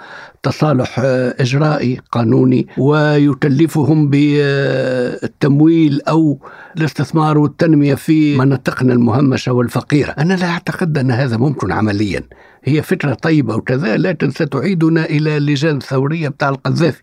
تصالح 0.45 0.95
إجرائي 1.39 1.99
قانوني 2.11 2.67
ويكلفهم 2.77 4.09
بالتمويل 4.09 6.01
أو 6.07 6.39
الاستثمار 6.77 7.37
والتنمية 7.37 7.95
في 7.95 8.37
مناطقنا 8.37 8.93
المهمشة 8.93 9.51
والفقيرة. 9.51 10.11
أنا 10.11 10.33
لا 10.33 10.45
أعتقد 10.49 10.97
أن 10.97 11.11
هذا 11.11 11.37
ممكن 11.37 11.71
عمليا. 11.71 12.23
هي 12.63 12.81
فكرة 12.81 13.13
طيبة 13.13 13.55
وكذا 13.55 13.97
لكن 13.97 14.29
ستعيدنا 14.29 15.05
إلى 15.05 15.37
اللجان 15.37 15.77
الثورية 15.77 16.27
بتاع 16.29 16.49
القذافي. 16.49 17.01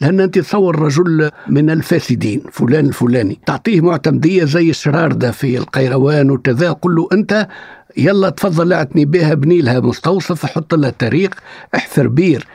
لأن 0.00 0.20
أنت 0.20 0.38
تصور 0.38 0.78
رجل 0.78 1.30
من 1.48 1.70
الفاسدين 1.70 2.42
فلان 2.52 2.86
الفلاني 2.86 3.38
تعطيه 3.46 3.80
معتمدية 3.80 4.44
زي 4.44 4.70
الشرار 4.70 5.12
ده 5.12 5.30
في 5.30 5.58
القيروان 5.58 6.30
وكذا 6.30 6.72
قل 6.72 6.94
له 6.94 7.08
أنت 7.12 7.48
يلا 7.96 8.30
تفضل 8.30 8.72
أعتني 8.72 9.04
بها 9.04 9.32
ابني 9.32 9.60
لها 9.60 9.80
مستوصف 9.80 10.46
حط 10.46 10.74
لها 10.74 10.90
تاريخ 10.90 11.30
احفر 11.74 12.08
بير. 12.08 12.46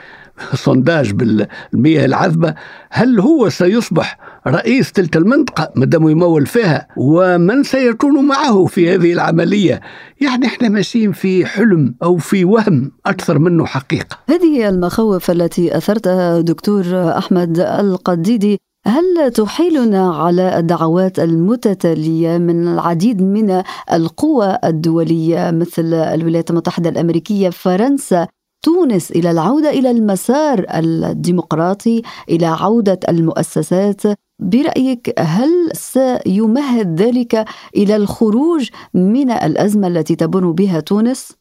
صنداج 0.54 1.12
بالمياه 1.12 2.04
العذبة 2.04 2.54
هل 2.90 3.20
هو 3.20 3.48
سيصبح 3.48 4.18
رئيس 4.46 4.92
تلك 4.92 5.16
المنطقة؟ 5.16 5.72
مدام 5.76 6.08
يمول 6.08 6.46
فيها 6.46 6.88
ومن 6.96 7.62
سيكون 7.62 8.26
معه 8.26 8.64
في 8.66 8.94
هذه 8.94 9.12
العملية؟ 9.12 9.80
يعني 10.20 10.46
إحنا 10.46 10.68
ماشيين 10.68 11.12
في 11.12 11.46
حلم 11.46 11.94
أو 12.02 12.16
في 12.16 12.44
وهم 12.44 12.92
أكثر 13.06 13.38
منه 13.38 13.66
حقيقة. 13.66 14.18
هذه 14.28 14.68
المخاوف 14.68 15.30
التي 15.30 15.76
أثرتها 15.76 16.40
دكتور 16.40 16.84
أحمد 17.18 17.60
القديدي 17.60 18.58
هل 18.86 19.30
تحيلنا 19.34 20.14
على 20.14 20.58
الدعوات 20.58 21.18
المتتالية 21.18 22.38
من 22.38 22.68
العديد 22.68 23.22
من 23.22 23.62
القوى 23.92 24.58
الدولية 24.64 25.50
مثل 25.50 25.94
الولايات 25.94 26.50
المتحدة 26.50 26.90
الأمريكية 26.90 27.50
فرنسا 27.50 28.28
تونس 28.62 29.10
إلى 29.10 29.30
العودة 29.30 29.70
إلى 29.70 29.90
المسار 29.90 30.66
الديمقراطي 30.70 32.02
إلى 32.28 32.46
عودة 32.46 33.00
المؤسسات. 33.08 34.02
برأيك 34.38 35.14
هل 35.18 35.70
سيمهد 35.72 37.02
ذلك 37.02 37.44
إلى 37.76 37.96
الخروج 37.96 38.68
من 38.94 39.30
الأزمة 39.30 39.86
التي 39.88 40.16
تمر 40.16 40.50
بها 40.50 40.80
تونس؟ 40.80 41.32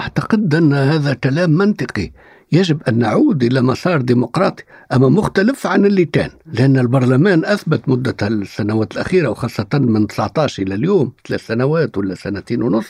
أعتقد 0.00 0.54
أن 0.54 0.72
هذا 0.72 1.14
كلام 1.14 1.50
منطقي. 1.50 2.12
يجب 2.52 2.82
أن 2.88 2.98
نعود 2.98 3.42
إلى 3.42 3.62
مسار 3.62 4.00
ديمقراطي 4.00 4.64
أما 4.92 5.08
مختلف 5.08 5.66
عن 5.66 5.86
اللي 5.86 6.04
كان 6.04 6.30
لأن 6.46 6.78
البرلمان 6.78 7.44
أثبت 7.44 7.88
مدة 7.88 8.16
السنوات 8.22 8.92
الأخيرة 8.92 9.28
وخاصة 9.28 9.68
من 9.74 10.06
19 10.06 10.62
إلى 10.62 10.74
اليوم 10.74 11.12
ثلاث 11.28 11.46
سنوات 11.46 11.98
ولا 11.98 12.14
سنتين 12.14 12.62
ونص 12.62 12.86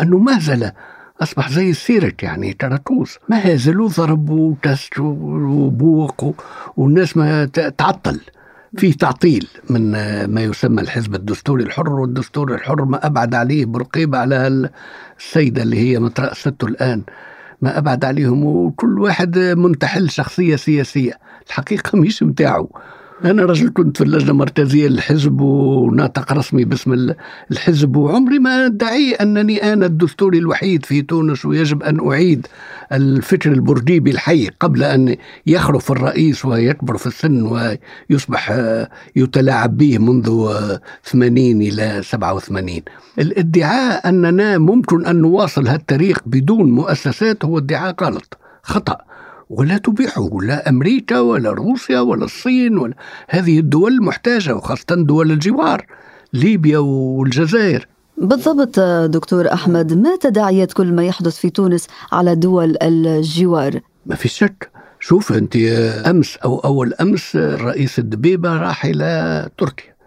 انه 0.00 0.18
ما 0.18 0.38
زال 0.38 0.72
أصبح 1.22 1.50
زي 1.50 1.70
السيرك 1.70 2.22
يعني 2.22 2.52
كراكوز 2.52 3.18
ما 3.28 3.54
هزلوا 3.54 3.88
ضربوا 3.88 4.50
وكسروا 4.50 5.14
وبوق 5.48 6.34
والناس 6.76 7.16
ما 7.16 7.44
تعطل. 7.78 8.20
في 8.76 8.92
تعطيل 8.92 9.48
من 9.70 9.90
ما 10.24 10.40
يسمى 10.40 10.82
الحزب 10.82 11.14
الدستوري 11.14 11.64
الحر 11.64 11.92
والدستور 11.92 12.54
الحر 12.54 12.84
ما 12.84 13.06
أبعد 13.06 13.34
عليه 13.34 13.64
برقيبة 13.64 14.18
على 14.18 14.70
السيدة 15.18 15.62
اللي 15.62 15.78
هي 15.78 15.98
مترأسته 15.98 16.66
الآن. 16.66 17.02
ما 17.62 17.78
أبعد 17.78 18.04
عليهم 18.04 18.44
وكل 18.44 18.98
واحد 18.98 19.38
منتحل 19.38 20.10
شخصية 20.10 20.56
سياسية. 20.56 21.12
الحقيقة 21.46 21.98
مش 21.98 22.22
متاعه. 22.22 22.68
أنا 23.24 23.42
رجل 23.42 23.70
كنت 23.74 23.96
في 23.96 24.04
اللجنة 24.04 24.30
المركزية 24.30 24.88
للحزب 24.88 25.40
وناطق 25.40 26.32
رسمي 26.32 26.64
باسم 26.64 27.12
الحزب 27.50 27.96
وعمري 27.96 28.38
ما 28.38 28.66
أدعي 28.66 29.12
أنني 29.12 29.72
أنا 29.72 29.86
الدستوري 29.86 30.38
الوحيد 30.38 30.84
في 30.84 31.02
تونس 31.02 31.44
ويجب 31.44 31.82
أن 31.82 32.08
أعيد 32.08 32.46
الفكر 32.92 33.52
البرجيبي 33.52 34.10
الحي 34.10 34.48
قبل 34.60 34.82
أن 34.82 35.16
يخرف 35.46 35.92
الرئيس 35.92 36.44
ويكبر 36.44 36.96
في 36.96 37.06
السن 37.06 37.42
ويصبح 38.10 38.52
يتلاعب 39.16 39.76
به 39.76 39.98
منذ 39.98 40.52
80 41.04 41.38
إلى 41.62 42.02
87 42.02 42.80
الادعاء 43.18 44.08
أننا 44.08 44.58
ممكن 44.58 45.06
أن 45.06 45.16
نواصل 45.16 45.68
هالتاريخ 45.68 46.18
بدون 46.26 46.70
مؤسسات 46.70 47.44
هو 47.44 47.58
ادعاء 47.58 47.94
غلط 48.04 48.38
خطأ. 48.62 49.08
ولا 49.50 49.78
تبيحه 49.78 50.28
لا 50.42 50.68
أمريكا 50.68 51.20
ولا 51.20 51.50
روسيا 51.50 52.00
ولا 52.00 52.24
الصين 52.24 52.78
ولا 52.78 52.94
هذه 53.28 53.58
الدول 53.58 54.02
محتاجة 54.02 54.54
وخاصة 54.54 54.84
دول 54.90 55.32
الجوار 55.32 55.86
ليبيا 56.32 56.78
والجزائر. 56.78 57.88
بالضبط 58.18 58.80
دكتور 59.10 59.52
أحمد 59.52 59.92
ما 59.92 60.16
تداعيات 60.16 60.72
كل 60.72 60.92
ما 60.92 61.04
يحدث 61.04 61.36
في 61.36 61.50
تونس 61.50 61.86
على 62.12 62.34
دول 62.34 62.76
الجوار؟ 62.82 63.80
ما 64.06 64.14
في 64.14 64.28
شك. 64.28 64.70
شوف 65.00 65.32
أنت 65.32 65.56
أمس 66.06 66.36
أو 66.36 66.58
أول 66.58 66.94
أمس 66.94 67.36
الرئيس 67.36 67.98
الدبيبة 67.98 68.56
راح 68.56 68.84
إلى 68.84 69.48
تركيا. 69.58 69.97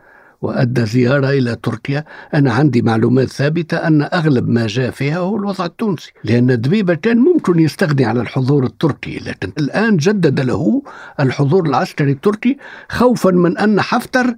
وأدى 0.41 0.85
زيارة 0.85 1.29
إلى 1.29 1.55
تركيا. 1.63 2.05
أنا 2.33 2.53
عندي 2.53 2.81
معلومات 2.81 3.27
ثابتة 3.27 3.77
أن 3.77 4.01
أغلب 4.01 4.49
ما 4.49 4.67
جاء 4.67 4.91
فيها 4.91 5.17
هو 5.17 5.37
الوضع 5.37 5.65
التونسي 5.65 6.11
لأن 6.23 6.61
دبيبة 6.61 6.93
كان 6.93 7.17
ممكن 7.17 7.59
يستغني 7.59 8.05
عن 8.05 8.17
الحضور 8.17 8.63
التركي. 8.63 9.19
لكن 9.19 9.51
الآن 9.59 9.97
جدد 9.97 10.39
له 10.39 10.81
الحضور 11.19 11.65
العسكري 11.65 12.11
التركي 12.11 12.57
خوفا 12.89 13.31
من 13.31 13.57
أن 13.57 13.81
حفتر 13.81 14.35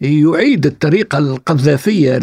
يعيد 0.00 0.66
الطريقة 0.66 1.18
القذافية 1.18 2.20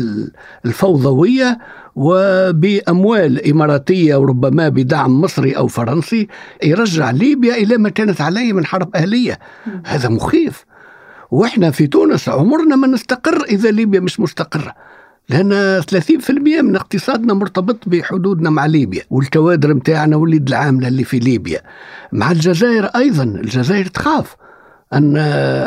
الفوضوية 0.65 1.59
وبأموال 1.95 3.49
إماراتية 3.49 4.15
وربما 4.15 4.69
بدعم 4.69 5.21
مصري 5.21 5.51
أو 5.51 5.67
فرنسي. 5.67 6.27
يرجع 6.63 7.11
ليبيا 7.11 7.55
إلى 7.55 7.77
ما 7.77 7.89
كانت 7.89 8.21
عليه 8.21 8.53
من 8.53 8.65
حرب 8.65 8.95
أهلية. 8.95 9.39
هذا 9.85 10.09
مخيف. 10.09 10.65
وإحنا 11.31 11.71
في 11.71 11.87
تونس 11.87 12.29
عمرنا 12.29 12.75
ما 12.75 12.87
نستقر 12.87 13.43
إذا 13.43 13.71
ليبيا 13.71 13.99
مش 13.99 14.19
مستقرة. 14.19 14.75
لأن 15.29 15.81
30% 15.81 16.31
من 16.61 16.75
اقتصادنا 16.75 17.33
مرتبط 17.33 17.77
بحدودنا 17.87 18.49
مع 18.49 18.65
ليبيا 18.65 19.03
والكوادر 19.09 19.73
متاعنا 19.73 20.15
واليد 20.15 20.47
العاملة 20.47 20.87
اللي 20.87 21.03
في 21.03 21.19
ليبيا. 21.19 21.61
مع 22.11 22.31
الجزائر 22.31 22.85
أيضا 22.85 23.23
الجزائر 23.23 23.85
تخاف 23.85 24.35
أن 24.93 25.17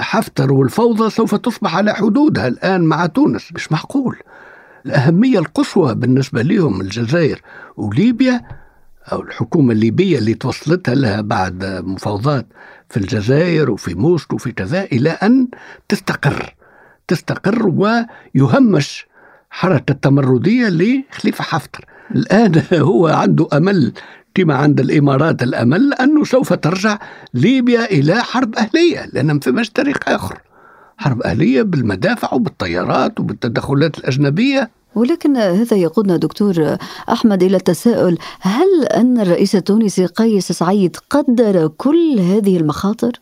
حفتر 0.00 0.52
والفوضى 0.52 1.10
سوف 1.10 1.34
تصبح 1.34 1.76
على 1.76 1.94
حدودها 1.94 2.48
الآن 2.48 2.80
مع 2.80 3.06
تونس 3.06 3.52
مش 3.54 3.72
معقول. 3.72 4.16
الأهمية 4.86 5.38
القصوى 5.38 5.94
بالنسبة 5.94 6.42
لهم 6.42 6.80
الجزائر 6.80 7.40
وليبيا 7.76 8.40
أو 9.12 9.22
الحكومة 9.22 9.72
الليبية 9.72 10.18
اللي 10.18 10.34
توصلتها 10.34 10.94
لها 10.94 11.20
بعد 11.20 11.64
مفاوضات 11.64 12.46
في 12.92 12.96
الجزائر 12.96 13.70
وفي 13.70 13.94
موسكو 13.94 14.36
وفي 14.36 14.52
كذا 14.52 14.84
إلى 14.84 15.10
أن 15.10 15.48
تستقر 15.88 16.54
تستقر 17.08 17.68
ويهمش 17.68 19.06
حركة 19.50 19.92
التمردية 19.92 20.68
لخليفة 20.68 21.44
حفتر. 21.44 21.84
الآن 22.14 22.62
هو 22.88 23.06
عنده 23.06 23.48
أمل 23.52 23.92
كما 24.34 24.54
عند 24.54 24.80
الإمارات 24.80 25.42
الأمل 25.42 25.94
أنه 25.94 26.24
سوف 26.24 26.52
ترجع 26.52 26.98
ليبيا 27.34 27.84
إلى 27.84 28.22
حرب 28.22 28.54
أهلية 28.54 29.06
لأن 29.12 29.26
ما 29.26 29.40
فيش 29.40 29.70
طريق 29.70 30.08
آخر. 30.08 30.38
حرب 30.96 31.22
أهلية 31.22 31.62
بالمدافع 31.62 32.34
وبالطيارات 32.34 33.20
وبالتدخلات 33.20 33.98
الأجنبية 33.98 34.70
ولكن 34.94 35.36
هذا 35.36 35.76
يقودنا 35.76 36.16
دكتور 36.16 36.76
أحمد 37.12 37.42
إلى 37.42 37.56
التساؤل 37.56 38.18
هل 38.40 38.84
أن 38.84 39.20
الرئيس 39.20 39.56
التونسي 39.56 40.06
قيس 40.06 40.52
سعيد 40.52 40.96
قدر 41.10 41.68
كل 41.68 42.20
هذه 42.20 42.56
المخاطر؟ 42.56 43.12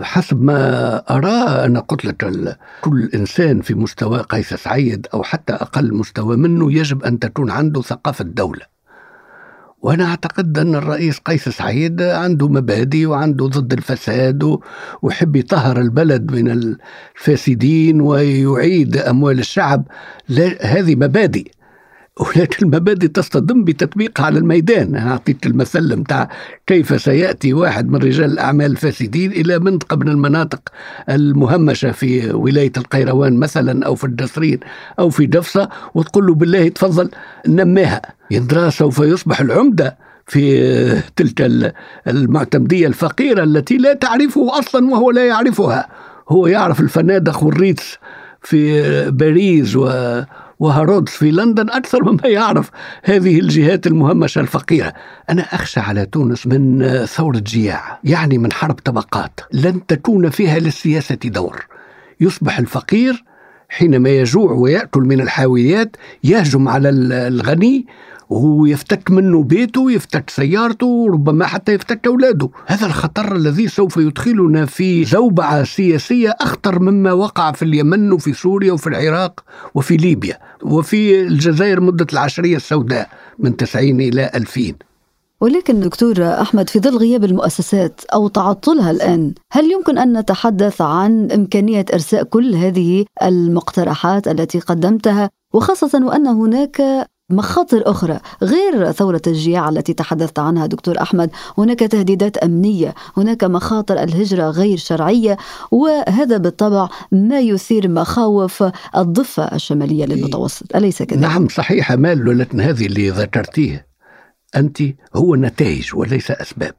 حسب 0.00 0.42
ما 0.42 0.96
أراه 1.10 1.64
أنا 1.64 1.80
قلت 1.80 2.04
لك 2.04 2.56
كل 2.80 3.10
إنسان 3.14 3.60
في 3.60 3.74
مستوى 3.74 4.18
قيس 4.18 4.54
سعيد 4.54 5.06
أو 5.14 5.22
حتى 5.22 5.52
أقل 5.52 5.94
مستوى 5.94 6.36
منه 6.36 6.72
يجب 6.72 7.02
أن 7.02 7.18
تكون 7.18 7.50
عنده 7.50 7.82
ثقافة 7.82 8.24
دولة 8.24 8.72
وأنا 9.82 10.04
أعتقد 10.04 10.58
أن 10.58 10.74
الرئيس 10.74 11.18
قيس 11.18 11.48
سعيد 11.48 12.02
عنده 12.02 12.48
مبادئ 12.48 13.06
وعنده 13.06 13.46
ضد 13.46 13.72
الفساد 13.72 14.58
ويحب 15.02 15.36
يطهر 15.36 15.80
البلد 15.80 16.32
من 16.32 16.50
الفاسدين 16.50 18.00
ويعيد 18.00 18.96
أموال 18.96 19.38
الشعب. 19.38 19.84
هذه 20.60 20.94
مبادئ. 20.94 21.50
ولكن 22.20 22.66
المبادئ 22.66 23.08
تصطدم 23.08 23.64
بتطبيقها 23.64 24.26
على 24.26 24.38
الميدان. 24.38 24.96
أنا 24.96 25.10
أعطيك 25.10 25.46
المثل 25.46 25.96
متاع 25.96 26.28
كيف 26.66 27.02
سيأتي 27.02 27.52
واحد 27.52 27.88
من 27.88 27.96
رجال 27.98 28.32
الأعمال 28.32 28.70
الفاسدين 28.70 29.32
إلى 29.32 29.58
منطقة 29.58 29.96
من 29.96 30.08
المناطق 30.08 30.60
المهمشة 31.10 31.92
في 31.92 32.30
ولاية 32.30 32.72
القيروان 32.76 33.36
مثلا 33.36 33.86
أو 33.86 33.94
في 33.94 34.04
الدسرين 34.04 34.60
أو 34.98 35.10
في 35.10 35.26
قفصة 35.26 35.68
وتقول 35.94 36.26
له 36.26 36.34
بالله 36.34 36.68
تفضل 36.68 37.10
نماها 37.48 38.02
يندرى 38.30 38.70
سوف 38.70 38.98
يصبح 38.98 39.40
العمدة 39.40 39.96
في 40.26 41.00
تلك 41.16 41.72
المعتمدية 42.08 42.86
الفقيرة 42.86 43.44
التي 43.44 43.76
لا 43.76 43.94
تعرفه 43.94 44.58
أصلا 44.58 44.90
وهو 44.90 45.10
لا 45.10 45.26
يعرفها. 45.26 45.88
هو 46.28 46.46
يعرف 46.46 46.80
الفنادق 46.80 47.44
وال 47.44 47.62
Ritz 47.62 47.98
في 48.42 48.82
باريس 49.10 49.76
و 49.76 49.90
و 50.62 50.68
Harrods 50.68 51.12
في 51.12 51.30
لندن 51.30 51.70
أكثر 51.70 52.04
مما 52.04 52.28
يعرف 52.28 52.70
هذه 53.04 53.40
الجهات 53.40 53.86
المهمشة 53.86 54.40
الفقيرة. 54.40 54.92
أنا 55.30 55.42
أخشى 55.42 55.80
على 55.80 56.06
تونس 56.06 56.46
من 56.46 56.86
ثورة 57.06 57.38
جياع 57.38 58.00
يعني 58.04 58.38
من 58.38 58.52
حرب 58.52 58.74
طبقات. 58.74 59.40
لن 59.52 59.86
تكون 59.86 60.30
فيها 60.30 60.58
للسياسة 60.58 61.18
دور. 61.24 61.66
يصبح 62.20 62.58
الفقير 62.58 63.24
حينما 63.68 64.10
يجوع 64.10 64.52
ويأكل 64.52 65.00
من 65.00 65.20
الحاويات 65.20 65.96
يهجم 66.24 66.68
على 66.68 66.88
الغني 67.12 67.86
وهو 68.32 68.66
يفتك 68.66 69.10
منه 69.10 69.42
بيته 69.42 69.92
يفتك 69.92 70.30
سيارته 70.30 70.86
وربما 70.86 71.46
حتى 71.46 71.72
يفتك 71.72 72.06
أولاده. 72.06 72.48
هذا 72.66 72.86
الخطر 72.86 73.36
الذي 73.36 73.68
سوف 73.68 73.96
يدخلنا 73.96 74.66
في 74.66 75.04
زوبعة 75.04 75.64
سياسية 75.64 76.34
أخطر 76.40 76.78
مما 76.78 77.12
وقع 77.12 77.52
في 77.52 77.64
اليمن 77.64 78.12
وفي 78.12 78.32
سوريا 78.32 78.72
وفي 78.72 78.86
العراق 78.86 79.44
وفي 79.74 79.96
ليبيا 79.96 80.38
وفي 80.62 81.20
الجزائر 81.20 81.80
مدة 81.80 82.06
العشرية 82.12 82.56
السوداء 82.56 83.08
من 83.38 83.56
90 83.56 84.00
إلى 84.00 84.30
2000 84.34 84.74
ولكن 85.40 85.80
دكتور 85.80 86.22
أحمد 86.22 86.68
في 86.68 86.80
ظل 86.80 86.96
غياب 86.96 87.24
المؤسسات 87.24 88.00
أو 88.14 88.28
تعطلها 88.28 88.90
الآن 88.90 89.34
هل 89.52 89.72
يمكن 89.72 89.98
أن 89.98 90.18
نتحدث 90.18 90.80
عن 90.80 91.30
إمكانية 91.30 91.84
إرساء 91.92 92.22
كل 92.22 92.54
هذه 92.54 93.04
المقترحات 93.22 94.28
التي 94.28 94.60
قدمتها؟ 94.60 95.30
وخاصة 95.54 96.06
وأن 96.06 96.26
هناك 96.26 97.06
مخاطر 97.32 97.82
أخرى 97.86 98.20
غير 98.42 98.92
ثورة 98.92 99.22
الجياع 99.26 99.68
التي 99.68 99.92
تحدثت 99.92 100.38
عنها 100.38 100.66
دكتور 100.66 101.02
أحمد. 101.02 101.30
هناك 101.58 101.78
تهديدات 101.78 102.36
أمنية 102.36 102.94
هناك 103.16 103.44
مخاطر 103.44 104.02
الهجرة 104.02 104.50
غير 104.50 104.76
شرعية 104.76 105.36
وهذا 105.70 106.36
بالطبع 106.36 106.88
ما 107.12 107.40
يثير 107.40 107.88
مخاوف 107.88 108.64
الضفة 108.96 109.44
الشمالية 109.44 110.04
للمتوسط. 110.04 110.76
أليس 110.76 111.02
كذلك؟ 111.02 111.22
نعم 111.22 111.48
صحيح. 111.48 111.92
مال 111.92 112.38
لكن 112.38 112.60
هذه 112.60 112.86
اللي 112.86 113.10
ذكرتيه 113.10 113.86
أنت 114.56 114.82
هو 115.16 115.34
نتائج 115.36 115.94
وليس 115.94 116.30
أسباب. 116.30 116.74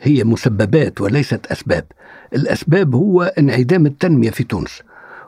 هي 0.00 0.24
مسببات 0.24 1.00
وليست 1.00 1.46
أسباب. 1.46 1.84
الأسباب 2.34 2.94
هو 2.94 3.22
انعدام 3.22 3.86
التنمية 3.86 4.30
في 4.30 4.44
تونس. 4.44 4.80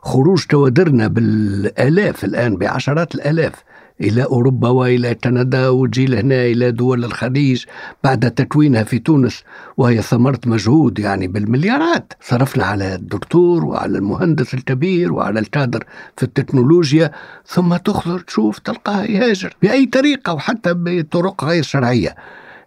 خروج 0.02 0.44
كوادرنا 0.50 1.06
بالآلاف 1.06 2.24
الآن 2.24 2.56
بعشرات 2.56 3.14
الآلاف. 3.14 3.54
إلى 4.00 4.24
أوروبا 4.24 4.68
وإلى 4.68 5.14
كندا 5.14 5.68
وتجي 5.68 6.06
لهنا 6.06 6.44
إلى 6.44 6.70
دول 6.70 7.04
الخليج 7.04 7.64
بعد 8.04 8.30
تكوينها 8.30 8.82
في 8.82 8.98
تونس 8.98 9.42
وهي 9.76 10.02
ثمرة 10.02 10.40
مجهود 10.46 10.98
يعني 10.98 11.28
بالمليارات. 11.28 12.12
صرفنا 12.20 12.64
على 12.64 12.94
الدكتور 12.94 13.64
وعلى 13.64 13.98
المهندس 13.98 14.54
الكبير 14.54 15.12
وعلى 15.12 15.40
الكادر 15.40 15.84
في 16.16 16.22
التكنولوجيا 16.22 17.10
ثم 17.46 17.76
تخرج 17.76 18.24
تشوف 18.24 18.58
تلقاه 18.58 19.04
يهاجر 19.04 19.56
بأي 19.62 19.86
طريقة 19.86 20.32
وحتى 20.32 20.74
بطرق 20.74 21.44
غير 21.44 21.62
شرعية 21.62 22.14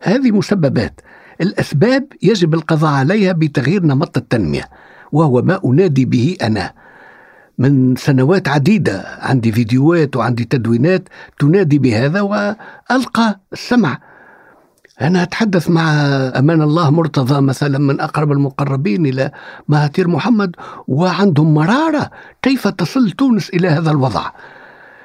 هذه 0.01 0.31
مسببات. 0.31 1.01
الأسباب 1.41 2.07
يجب 2.21 2.53
القضاء 2.53 2.91
عليها 2.91 3.31
بتغيير 3.31 3.83
نمط 3.83 4.17
التنمية 4.17 4.69
وهو 5.11 5.41
ما 5.41 5.59
أنادي 5.65 6.05
به 6.05 6.37
أنا. 6.41 6.73
من 7.59 7.95
سنوات 7.95 8.47
عديدة. 8.47 9.05
عندي 9.19 9.51
فيديوهات 9.51 10.15
وعندي 10.15 10.45
تدوينات 10.45 11.09
تنادي 11.39 11.79
بهذا 11.79 12.21
وألقى 12.21 13.39
السمع. 13.53 13.99
أنا 15.01 15.23
أتحدث 15.23 15.69
مع 15.69 15.91
أمان 16.39 16.61
الله 16.61 16.89
مرتضى 16.89 17.41
مثلا 17.41 17.77
من 17.77 17.99
أقرب 17.99 18.31
المقربين 18.31 19.05
إلى 19.05 19.31
مهاتير 19.67 20.07
محمد 20.07 20.55
وعندهم 20.87 21.53
مرارة 21.53 22.11
كيف 22.41 22.67
تصل 22.67 23.11
تونس 23.11 23.49
إلى 23.49 23.67
هذا 23.67 23.91
الوضع. 23.91 24.31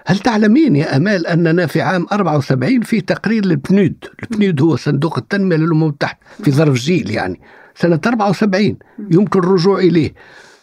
هل 0.06 0.18
تعلمين 0.18 0.76
يا 0.76 0.96
أمال 0.96 1.26
أننا 1.26 1.66
في 1.66 1.82
عام 1.82 2.06
74 2.12 2.80
في 2.80 3.00
تقرير 3.00 3.44
للبنود 3.44 3.94
البنود 4.22 4.62
هو 4.62 4.76
صندوق 4.76 5.18
التنمية 5.18 5.56
للأمم 5.56 5.82
المتحدة 5.82 6.18
في 6.42 6.50
ظرف 6.50 6.74
جيل 6.74 7.10
يعني. 7.10 7.40
سنة 7.74 8.00
74 8.06 8.76
يمكن 9.10 9.38
الرجوع 9.38 9.78
إليه. 9.78 10.14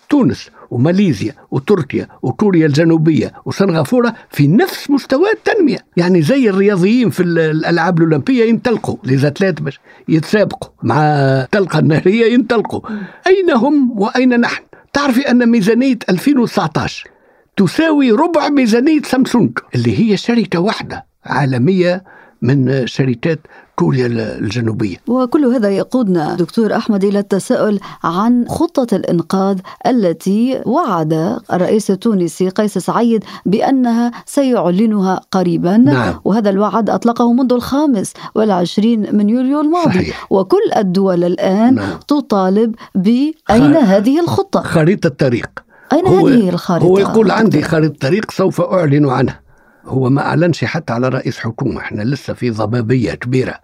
تونس 0.10 0.50
وماليزيا 0.72 1.34
وتركيا 1.52 2.08
وكوريا 2.22 2.66
الجنوبية 2.66 3.34
وسنغافورة 3.46 4.14
في 4.30 4.48
نفس 4.48 4.90
مستوى 4.90 5.32
التنمية. 5.32 5.78
يعني 5.98 6.22
زي 6.22 6.50
الرياضيين 6.50 7.10
في 7.10 7.24
الألعاب 7.24 7.98
الأولمبية 7.98 8.44
ينطلقوا 8.50 8.96
لذا 9.04 9.30
ثلاث 9.30 9.60
باش 9.60 9.80
يتسابقوا 10.08 10.70
مع 10.84 11.04
الطلقة 11.04 11.80
النهرية 11.80 12.34
ينطلقوا 12.34 12.82
أين 13.28 13.52
هم 13.52 14.00
وأين 14.00 14.40
نحن؟ 14.40 14.64
تعرفي 14.94 15.32
أن 15.32 15.50
ميزانية 15.50 15.98
2019 16.10 17.10
تساوي 17.58 18.12
ربع 18.12 18.50
ميزانية 18.50 19.02
سامسونج 19.02 19.52
اللي 19.76 20.00
هي 20.00 20.18
شركة 20.18 20.60
واحدة 20.60 21.06
عالمية 21.26 22.04
من 22.42 22.88
شركات 22.88 23.40
كوريا 23.76 24.08
الجنوبية 24.08 24.98
وكل 25.08 25.46
هذا 25.46 25.70
يقودنا 25.70 26.36
دكتور 26.36 26.76
أحمد 26.76 27.04
إلى 27.04 27.20
التساؤل 27.20 27.80
عن 28.04 28.46
خطة 28.50 28.96
الإنقاذ 28.96 29.60
التي 29.88 30.62
وعد 30.66 31.40
الرئيس 31.54 31.92
التونسي 31.92 32.50
قيس 32.50 32.78
سعيد 32.78 33.24
بأنها 33.46 34.12
سيعلنها 34.26 35.22
قريبا 35.32 35.78
نعم. 35.78 36.14
وهذا 36.26 36.50
الوعد 36.50 36.90
أطلقه 36.90 37.34
منذ 37.34 37.54
الخامس 37.54 38.14
والعشرين 38.36 39.16
من 39.16 39.30
يوليو 39.30 39.62
الماضي 39.62 39.86
صحيح. 39.94 40.28
وكل 40.30 40.72
الدول 40.78 41.24
الآن 41.24 41.76
نعم. 41.76 42.00
تطالب 42.08 42.76
بأين 42.96 43.74
خ- 43.74 43.78
هذه 43.78 44.20
الخطة 44.20 44.62
خريطة 44.62 45.10
طريق 45.10 45.50
أين 45.94 46.08
هو- 46.08 46.28
هذه 46.28 46.50
الخارطة 46.50 46.86
هو 46.86 46.98
يقول 47.00 47.32
عندي؟ 47.32 47.62
خريطة 47.62 47.96
طريق 48.08 48.32
سوف 48.32 48.62
أعلن 48.62 49.10
عنها 49.10 49.40
هو 49.86 50.10
ما 50.10 50.22
أعلنش 50.22 50.64
حتى 50.66 50.94
على 50.94 51.10
رئيس 51.10 51.40
حكومة. 51.40 51.80
إحنا 51.80 52.02
لسه 52.04 52.34
في 52.34 52.50
ضبابية 52.50 53.14
كبيرة. 53.14 53.56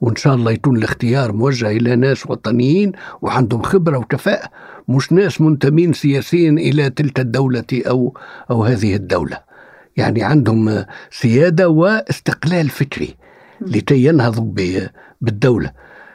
وإن 0.00 0.16
شاء 0.16 0.34
الله 0.34 0.52
يكون 0.52 0.76
الاختيار 0.76 1.32
موجه 1.32 1.70
إلى 1.70 1.96
ناس 1.96 2.26
وطنيين 2.30 2.92
وعندهم 3.22 3.62
خبرة 3.62 3.98
وكفاءة 3.98 4.48
مش 4.88 5.12
ناس 5.12 5.40
منتمين 5.40 5.92
سياسيا 5.92 6.50
إلى 6.50 6.90
تلك 6.90 7.20
الدولة 7.20 7.64
أو 7.72 8.18
أو 8.50 8.64
هذه 8.64 8.96
الدولة. 8.96 9.38
يعني 9.96 10.22
عندهم 10.22 10.84
سيادة 11.10 11.68
واستقلال 11.68 12.68
فكري 12.68 13.14
لكي 13.60 14.04
ينهضوا 14.04 14.44
ب- 14.56 14.86
بالدولة. 15.20 15.70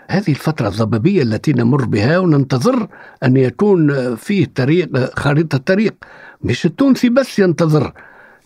هذه 0.10 0.30
الفترة 0.30 0.68
الضبابية 0.68 1.22
التي 1.24 1.54
نمر 1.54 1.86
بها 1.86 2.20
وننتظر 2.20 2.88
أن 3.24 3.38
يكون 3.38 4.16
فيه 4.16 4.46
طريق 4.56 5.20
خريطة 5.20 5.58
طريق. 5.58 5.96
مش 6.44 6.66
التونسي 6.66 7.10
بس 7.10 7.40
ينتظر. 7.40 7.94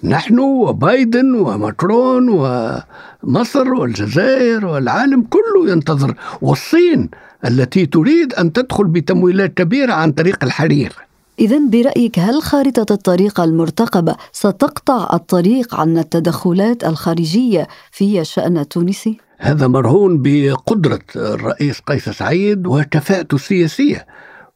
نحن 0.04 0.40
وبايدن 0.40 1.36
وماكرون 1.36 2.30
ومصر 2.30 3.74
والجزائر 3.74 4.66
والعالم 4.66 5.22
كله 5.22 5.72
ينتظر 5.72 6.16
والصين 6.42 7.10
التي 7.46 7.86
تريد 7.86 8.34
أن 8.34 8.54
تدخل 8.54 8.84
بتمويلات 8.84 9.54
كبيرة 9.54 9.94
عن 9.94 10.12
طريق 10.12 10.44
الحرير 10.44 10.94
إذا 11.40 11.60
برأيك 11.70 12.20
هل 12.20 12.42
خارطة 12.42 12.94
الطريق 12.94 13.40
المرتقبة 13.40 14.16
ستقطع 14.32 15.10
الطريق 15.14 15.76
عن 15.76 15.98
التدخلات 15.98 16.84
الخارجية 16.84 17.68
في 17.92 18.22
الشأن 18.22 18.58
التونسي؟ 18.58 19.18
هذا 19.38 19.68
مرهون 19.68 20.22
بقدرة 20.22 21.00
الرئيس 21.16 21.80
قيس 21.80 22.10
سعيد 22.10 22.68
وكفاءته 22.68 23.36
السياسية 23.36 24.06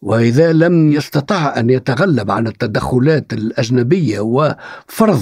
وإذا 0.02 0.54
لم 0.54 0.92
يستطع 0.92 1.54
أن 1.58 1.70
يتغلب 1.70 2.32
عن 2.32 2.48
التدخلات 2.48 3.34
الأجنبية 3.34 4.20
وفرض 4.20 5.22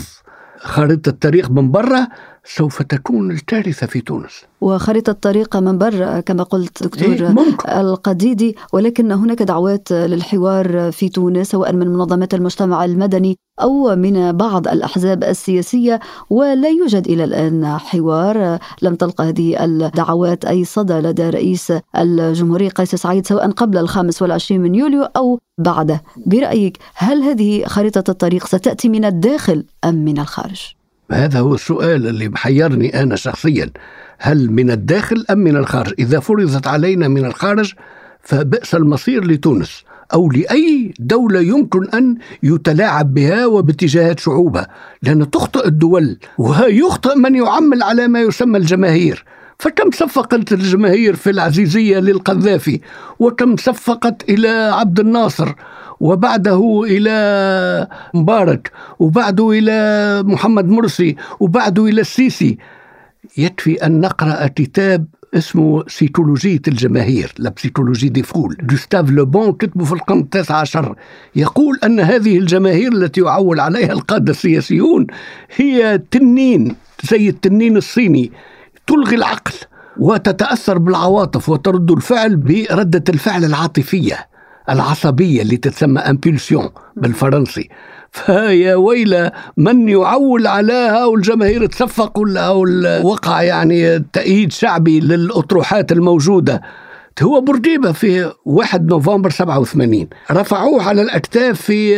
خارطة 0.57 1.09
الطريق 1.09 1.51
من 1.51 1.71
برا 1.71 2.07
سوف 2.45 2.81
تكون 2.81 3.31
الكارثة 3.31 3.87
في 3.87 4.01
تونس 4.01 4.41
وخريطة 4.61 5.09
الطريق 5.09 5.57
من 5.57 5.77
برا 5.77 6.19
كما 6.19 6.43
قلت 6.43 6.83
دكتور 6.83 7.13
إيه، 7.13 7.27
ممكن. 7.27 7.69
القديدي 7.69 8.55
ولكن 8.73 9.11
هناك 9.11 9.41
دعوات 9.41 9.91
للحوار 9.91 10.91
في 10.91 11.09
تونس 11.09 11.51
سواء 11.51 11.73
من 11.73 11.87
منظمات 11.87 12.33
المجتمع 12.33 12.85
المدني 12.85 13.37
أو 13.61 13.95
من 13.95 14.31
بعض 14.31 14.67
الأحزاب 14.67 15.23
السياسية 15.23 15.99
ولا 16.29 16.69
يوجد 16.69 17.07
إلى 17.07 17.23
الآن 17.23 17.77
حوار 17.77 18.59
لم 18.81 18.95
تلقى 18.95 19.29
هذه 19.29 19.65
الدعوات 19.65 20.45
أي 20.45 20.65
صدى 20.65 20.93
لدى 20.93 21.29
رئيس 21.29 21.73
الجمهورية 21.97 22.69
قيس 22.69 22.95
سعيد 22.95 23.27
سواء 23.27 23.51
قبل 23.51 23.77
الخامس 23.77 24.21
والعشرين 24.21 24.61
من 24.61 24.75
يوليو 24.75 25.03
أو 25.03 25.39
بعده 25.57 26.03
برأيك 26.25 26.77
هل 26.95 27.21
هذه 27.21 27.65
خريطة 27.65 28.11
الطريق 28.11 28.45
ستأتي 28.45 28.89
من 28.89 29.05
الداخل 29.05 29.65
أم 29.85 29.95
من 29.95 30.19
الخارج؟ 30.19 30.75
هذا 31.11 31.39
هو 31.39 31.55
السؤال 31.55 32.07
اللي 32.07 32.29
محيرني 32.29 33.01
أنا 33.01 33.15
شخصيا. 33.15 33.69
هل 34.17 34.51
من 34.51 34.71
الداخل 34.71 35.25
أم 35.29 35.37
من 35.37 35.57
الخارج؟ 35.57 35.93
إذا 35.99 36.19
فرضت 36.19 36.67
علينا 36.67 37.07
من 37.07 37.25
الخارج 37.25 37.73
فبئس 38.21 38.75
المصير 38.75 39.25
لتونس 39.25 39.83
أو 40.13 40.31
لأي 40.31 40.93
دولة 40.99 41.39
يمكن 41.39 41.89
أن 41.89 42.17
يتلاعب 42.43 43.13
بها 43.13 43.45
وباتجاهات 43.45 44.19
شعوبها 44.19 44.67
لأن 45.03 45.29
تخطئ 45.29 45.67
الدول 45.67 46.17
ويخطئ 46.37 47.15
من 47.15 47.35
يعمل 47.35 47.83
على 47.83 48.07
ما 48.07 48.21
يسمى 48.21 48.57
الجماهير. 48.57 49.25
فكم 49.59 49.91
صفقت 49.91 50.51
الجماهير 50.51 51.15
في 51.15 51.29
العزيزية 51.29 51.99
للقذافي؟ 51.99 52.81
وكم 53.19 53.55
صفقت 53.57 54.29
إلى 54.29 54.71
عبد 54.73 54.99
الناصر؟ 54.99 55.53
وبعده 55.99 56.83
إلى 56.87 57.87
مبارك 58.13 58.71
وبعده 58.99 59.51
إلى 59.51 60.23
محمد 60.23 60.65
مرسي 60.67 61.15
وبعده 61.39 61.85
إلى 61.85 62.01
السيسي. 62.01 62.57
يكفي 63.37 63.85
أن 63.85 63.99
نقرأ 64.01 64.47
كتاب 64.47 65.05
اسمه 65.33 65.83
سيكولوجية 65.87 66.61
الجماهير 66.67 67.33
la 67.37 67.49
psychologie 67.49 68.09
des 68.09 68.23
foules 68.23 68.57
جوستاف 68.63 69.09
لوبون 69.09 69.51
كتبه 69.51 69.85
في 69.85 69.93
القرن 69.93 70.19
التاسع 70.19 70.55
عشر. 70.55 70.95
يقول 71.35 71.79
أن 71.83 71.99
هذه 71.99 72.37
الجماهير 72.37 72.93
التي 72.93 73.21
يعول 73.21 73.59
عليها 73.59 73.91
القادة 73.91 74.31
السياسيون 74.31 75.07
هي 75.55 76.01
تنين 76.11 76.75
زي 77.11 77.29
التنين 77.29 77.77
الصيني. 77.77 78.31
تلغي 78.87 79.15
العقل 79.15 79.53
وتتأثر 79.97 80.77
بالعواطف 80.77 81.49
وترد 81.49 81.91
الفعل 81.91 82.35
بردة 82.35 83.03
الفعل 83.09 83.45
العاطفية. 83.45 84.27
العصبية 84.69 85.41
اللي 85.41 85.57
تتسمى 85.57 85.99
امبولسيون 85.99 86.69
بالفرنسي. 86.95 87.69
فيا 88.11 88.75
ويل 88.75 89.29
من 89.57 89.89
يعول 89.89 90.47
على 90.47 90.73
هؤلاء 90.73 91.15
الجماهير؟ 91.15 91.65
تصفق 91.65 92.19
ولا 92.19 93.01
وقع 93.03 93.41
يعني 93.41 93.99
تأييد 93.99 94.51
شعبي 94.51 94.99
للأطروحات 94.99 95.91
الموجودة. 95.91 96.61
هو 97.23 97.41
بورقيبة 97.41 97.91
في 97.91 98.33
1 98.45 98.87
نوفمبر 98.87 99.29
87 99.29 100.07
رفعوه 100.31 100.83
على 100.83 101.01
الأكتاف 101.01 101.61
في 101.61 101.95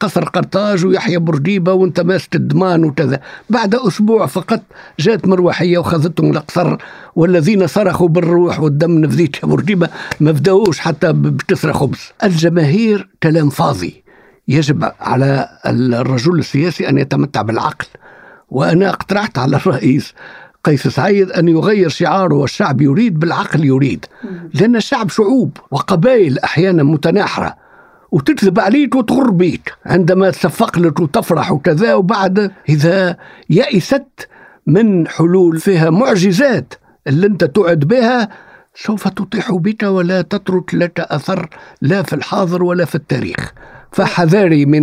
قصر 0.00 0.24
قرطاج 0.24 0.86
ويحيى 0.86 1.18
بورقيبة 1.18 1.72
وانت 1.72 2.00
ماسك 2.00 2.34
الضمان 2.34 2.84
وكذا. 2.84 3.20
بعد 3.50 3.74
أسبوع 3.74 4.26
فقط 4.26 4.62
جات 4.98 5.28
مروحية 5.28 5.78
وخذتهم 5.78 6.30
القصر 6.30 6.76
والذين 7.16 7.66
صرخوا 7.66 8.08
بالروح 8.08 8.60
والدم 8.60 8.98
نفذيت 8.98 9.46
بورقيبة 9.46 9.88
ما 10.20 10.32
بدأوش 10.32 10.78
حتى 10.78 11.12
بكسرة 11.12 11.72
خبز. 11.72 12.00
الجماهير 12.24 13.08
كلام 13.22 13.50
فاضي. 13.50 14.04
يجب 14.48 14.90
على 15.00 15.48
الرجل 15.66 16.38
السياسي 16.38 16.88
أن 16.88 16.98
يتمتع 16.98 17.42
بالعقل. 17.42 17.86
وأنا 18.48 18.88
اقترحت 18.88 19.38
على 19.38 19.56
الرئيس 19.56 20.14
قيس 20.64 20.88
سعيد 20.88 21.30
أن 21.30 21.48
يغير 21.48 21.88
شعاره 21.88 22.34
والشعب 22.34 22.80
يريد 22.80 23.18
بالعقل 23.18 23.64
يريد. 23.64 24.04
لأن 24.54 24.76
الشعب 24.76 25.10
شعوب 25.10 25.56
وقبائل 25.70 26.38
أحيانا 26.38 26.82
متناحرة. 26.82 27.54
وتكذب 28.12 28.60
عليك 28.60 28.94
وتغر 28.94 29.30
بيك. 29.30 29.74
عندما 29.86 30.30
تصفق 30.30 30.78
لك 30.78 31.00
وتفرح 31.00 31.52
وكذا 31.52 31.94
وبعد 31.94 32.52
إذا 32.68 33.16
يئست 33.50 34.28
من 34.66 35.08
حلول 35.08 35.58
فيها 35.60 35.90
معجزات 35.90 36.74
اللي 37.06 37.26
أنت 37.26 37.44
تعد 37.44 37.78
بها 37.78 38.28
سوف 38.80 39.08
تطيح 39.08 39.52
بك 39.52 39.82
ولا 39.82 40.22
تترك 40.22 40.74
لك 40.74 41.00
أثر 41.00 41.48
لا 41.82 42.02
في 42.02 42.12
الحاضر 42.12 42.62
ولا 42.62 42.84
في 42.84 42.94
التاريخ. 42.94 43.52
فحذاري 43.92 44.66
من 44.66 44.82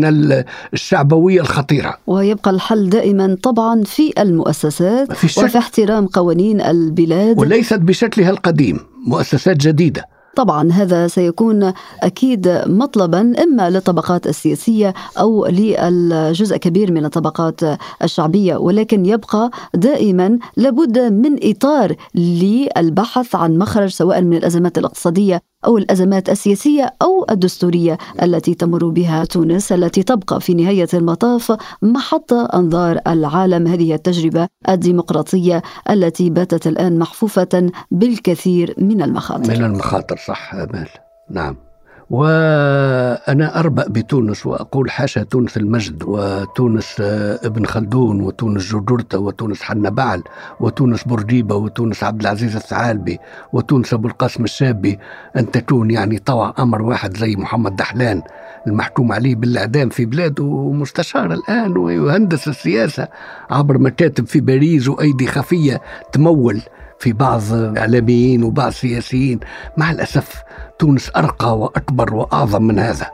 الشعبوية 0.73 1.41
الخطيرة. 1.41 1.97
ويبقى 2.07 2.51
الحل 2.51 2.89
دائما 2.89 3.37
طبعا 3.43 3.83
في 3.83 4.13
المؤسسات 4.19 5.13
في. 5.13 5.39
وفي 5.39 5.57
احترام 5.57 6.07
قوانين 6.07 6.61
البلاد. 6.61 7.39
وليست 7.39 7.79
بشكلها 7.79 8.29
القديم 8.29 8.79
مؤسسات 9.07 9.57
جديدة. 9.57 10.14
طبعا 10.35 10.71
هذا 10.71 11.07
سيكون 11.07 11.73
أكيد 12.03 12.61
مطلبا 12.67 13.43
إما 13.43 13.69
للطبقات 13.69 14.27
السياسية 14.27 14.93
أو 15.19 15.45
للجزء 15.45 16.57
كبير 16.57 16.91
من 16.91 17.05
الطبقات 17.05 17.59
الشعبية. 18.03 18.55
ولكن 18.57 19.05
يبقى 19.05 19.51
دائما 19.73 20.39
لابد 20.57 20.99
من 20.99 21.37
إطار 21.43 21.95
للبحث 22.15 23.35
عن 23.35 23.57
مخرج 23.57 23.89
سواء 23.89 24.21
من 24.21 24.37
الأزمات 24.37 24.77
الاقتصادية 24.77 25.41
أو 25.65 25.77
الأزمات 25.77 26.29
السياسية 26.29 26.93
أو 27.01 27.25
الدستورية 27.31 27.97
التي 28.21 28.53
تمر 28.53 28.87
بها 28.89 29.25
تونس 29.25 29.71
التي 29.71 30.03
تبقى 30.03 30.41
في 30.41 30.53
نهاية 30.53 30.87
المطاف 30.93 31.57
محط 31.81 32.33
أنظار 32.33 32.99
العالم. 33.07 33.67
هذه 33.67 33.93
التجربة 33.93 34.47
الديمقراطية 34.69 35.61
التي 35.89 36.29
باتت 36.29 36.67
الآن 36.67 36.99
محفوفة 36.99 37.71
بالكثير 37.91 38.73
من 38.77 39.01
المخاطر. 39.01 39.49
من 39.49 39.63
المخاطر 39.65 40.17
صح 40.27 40.53
أمال. 40.55 40.87
نعم. 41.29 41.64
وأنا 42.09 43.59
أربأ 43.59 43.85
بتونس 43.87 44.45
وأقول 44.45 44.91
حاشا 44.91 45.23
تونس 45.23 45.57
المجد 45.57 46.03
وتونس 46.03 46.95
آه، 47.01 47.39
ابن 47.43 47.65
خلدون 47.65 48.21
وتونس 48.21 48.71
يوغرطة 48.71 49.19
وتونس 49.19 49.61
حنبعل 49.61 50.23
وتونس 50.59 51.03
بورقيبة 51.03 51.55
وتونس 51.55 52.03
عبد 52.03 52.21
العزيز 52.21 52.55
الثعالبي 52.55 53.19
وتونس 53.53 53.93
أبو 53.93 54.07
القاسم 54.07 54.43
الشابي. 54.43 54.99
أن 55.37 55.51
تكون 55.51 55.91
يعني 55.91 56.19
طوع 56.19 56.53
أمر 56.59 56.81
واحد 56.81 57.17
زي 57.17 57.35
محمد 57.35 57.75
دحلان 57.75 58.21
المحكوم 58.67 59.11
عليه 59.11 59.35
بالإعدام 59.35 59.89
في 59.89 60.05
بلاده 60.05 60.71
مستشار 60.71 61.33
الآن 61.33 61.77
ويهندس 61.77 62.47
السياسة 62.47 63.07
عبر 63.49 63.77
مكاتب 63.77 64.25
في 64.25 64.39
باريس 64.39 64.87
وأيدي 64.87 65.27
خفية 65.27 65.81
تمول. 66.11 66.61
في 66.99 67.13
بعض 67.13 67.41
إعلاميين 67.77 68.43
وبعض 68.43 68.71
سياسيين. 68.71 69.39
مع 69.77 69.91
الأسف 69.91 70.43
تونس 70.79 71.11
أرقى 71.15 71.57
وأكبر 71.57 72.13
وأعظم 72.13 72.63
من 72.63 72.79
هذا. 72.79 73.09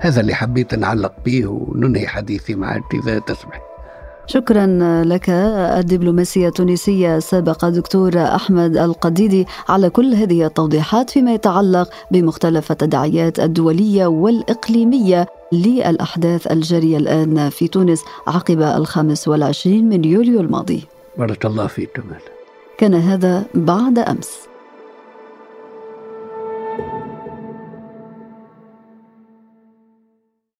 هذا 0.00 0.20
اللي 0.20 0.34
حبيت 0.34 0.74
نعلق 0.74 1.12
به 1.24 1.46
وننهي 1.46 2.06
حديثي 2.08 2.54
معك 2.54 2.94
إذا 2.94 3.18
تسمح. 3.18 3.60
شكرا 4.26 4.66
لك. 5.04 5.30
الدبلوماسية 5.30 6.48
التونسية 6.48 7.16
السابق 7.16 7.64
دكتور 7.64 8.18
أحمد 8.18 8.76
القديدي 8.76 9.46
على 9.68 9.90
كل 9.90 10.14
هذه 10.14 10.46
التوضيحات 10.46 11.10
فيما 11.10 11.34
يتعلق 11.34 11.90
بمختلف 12.10 12.70
التداعيات 12.70 13.40
الدولية 13.40 14.06
والإقليمية 14.06 15.26
للأحداث 15.52 16.52
الجارية 16.52 16.96
الآن 16.96 17.48
في 17.50 17.68
تونس 17.68 18.02
عقب 18.26 18.62
الخامس 18.62 19.28
والعشرين 19.28 19.88
من 19.88 20.04
يوليو 20.04 20.40
الماضي. 20.40 20.84
بارك 21.18 21.46
الله 21.46 21.66
فيك 21.66 21.90
كمان 21.94 22.20
كان 22.80 22.94
هذا 22.94 23.46
بعد 23.54 23.98
أمس. 23.98 24.49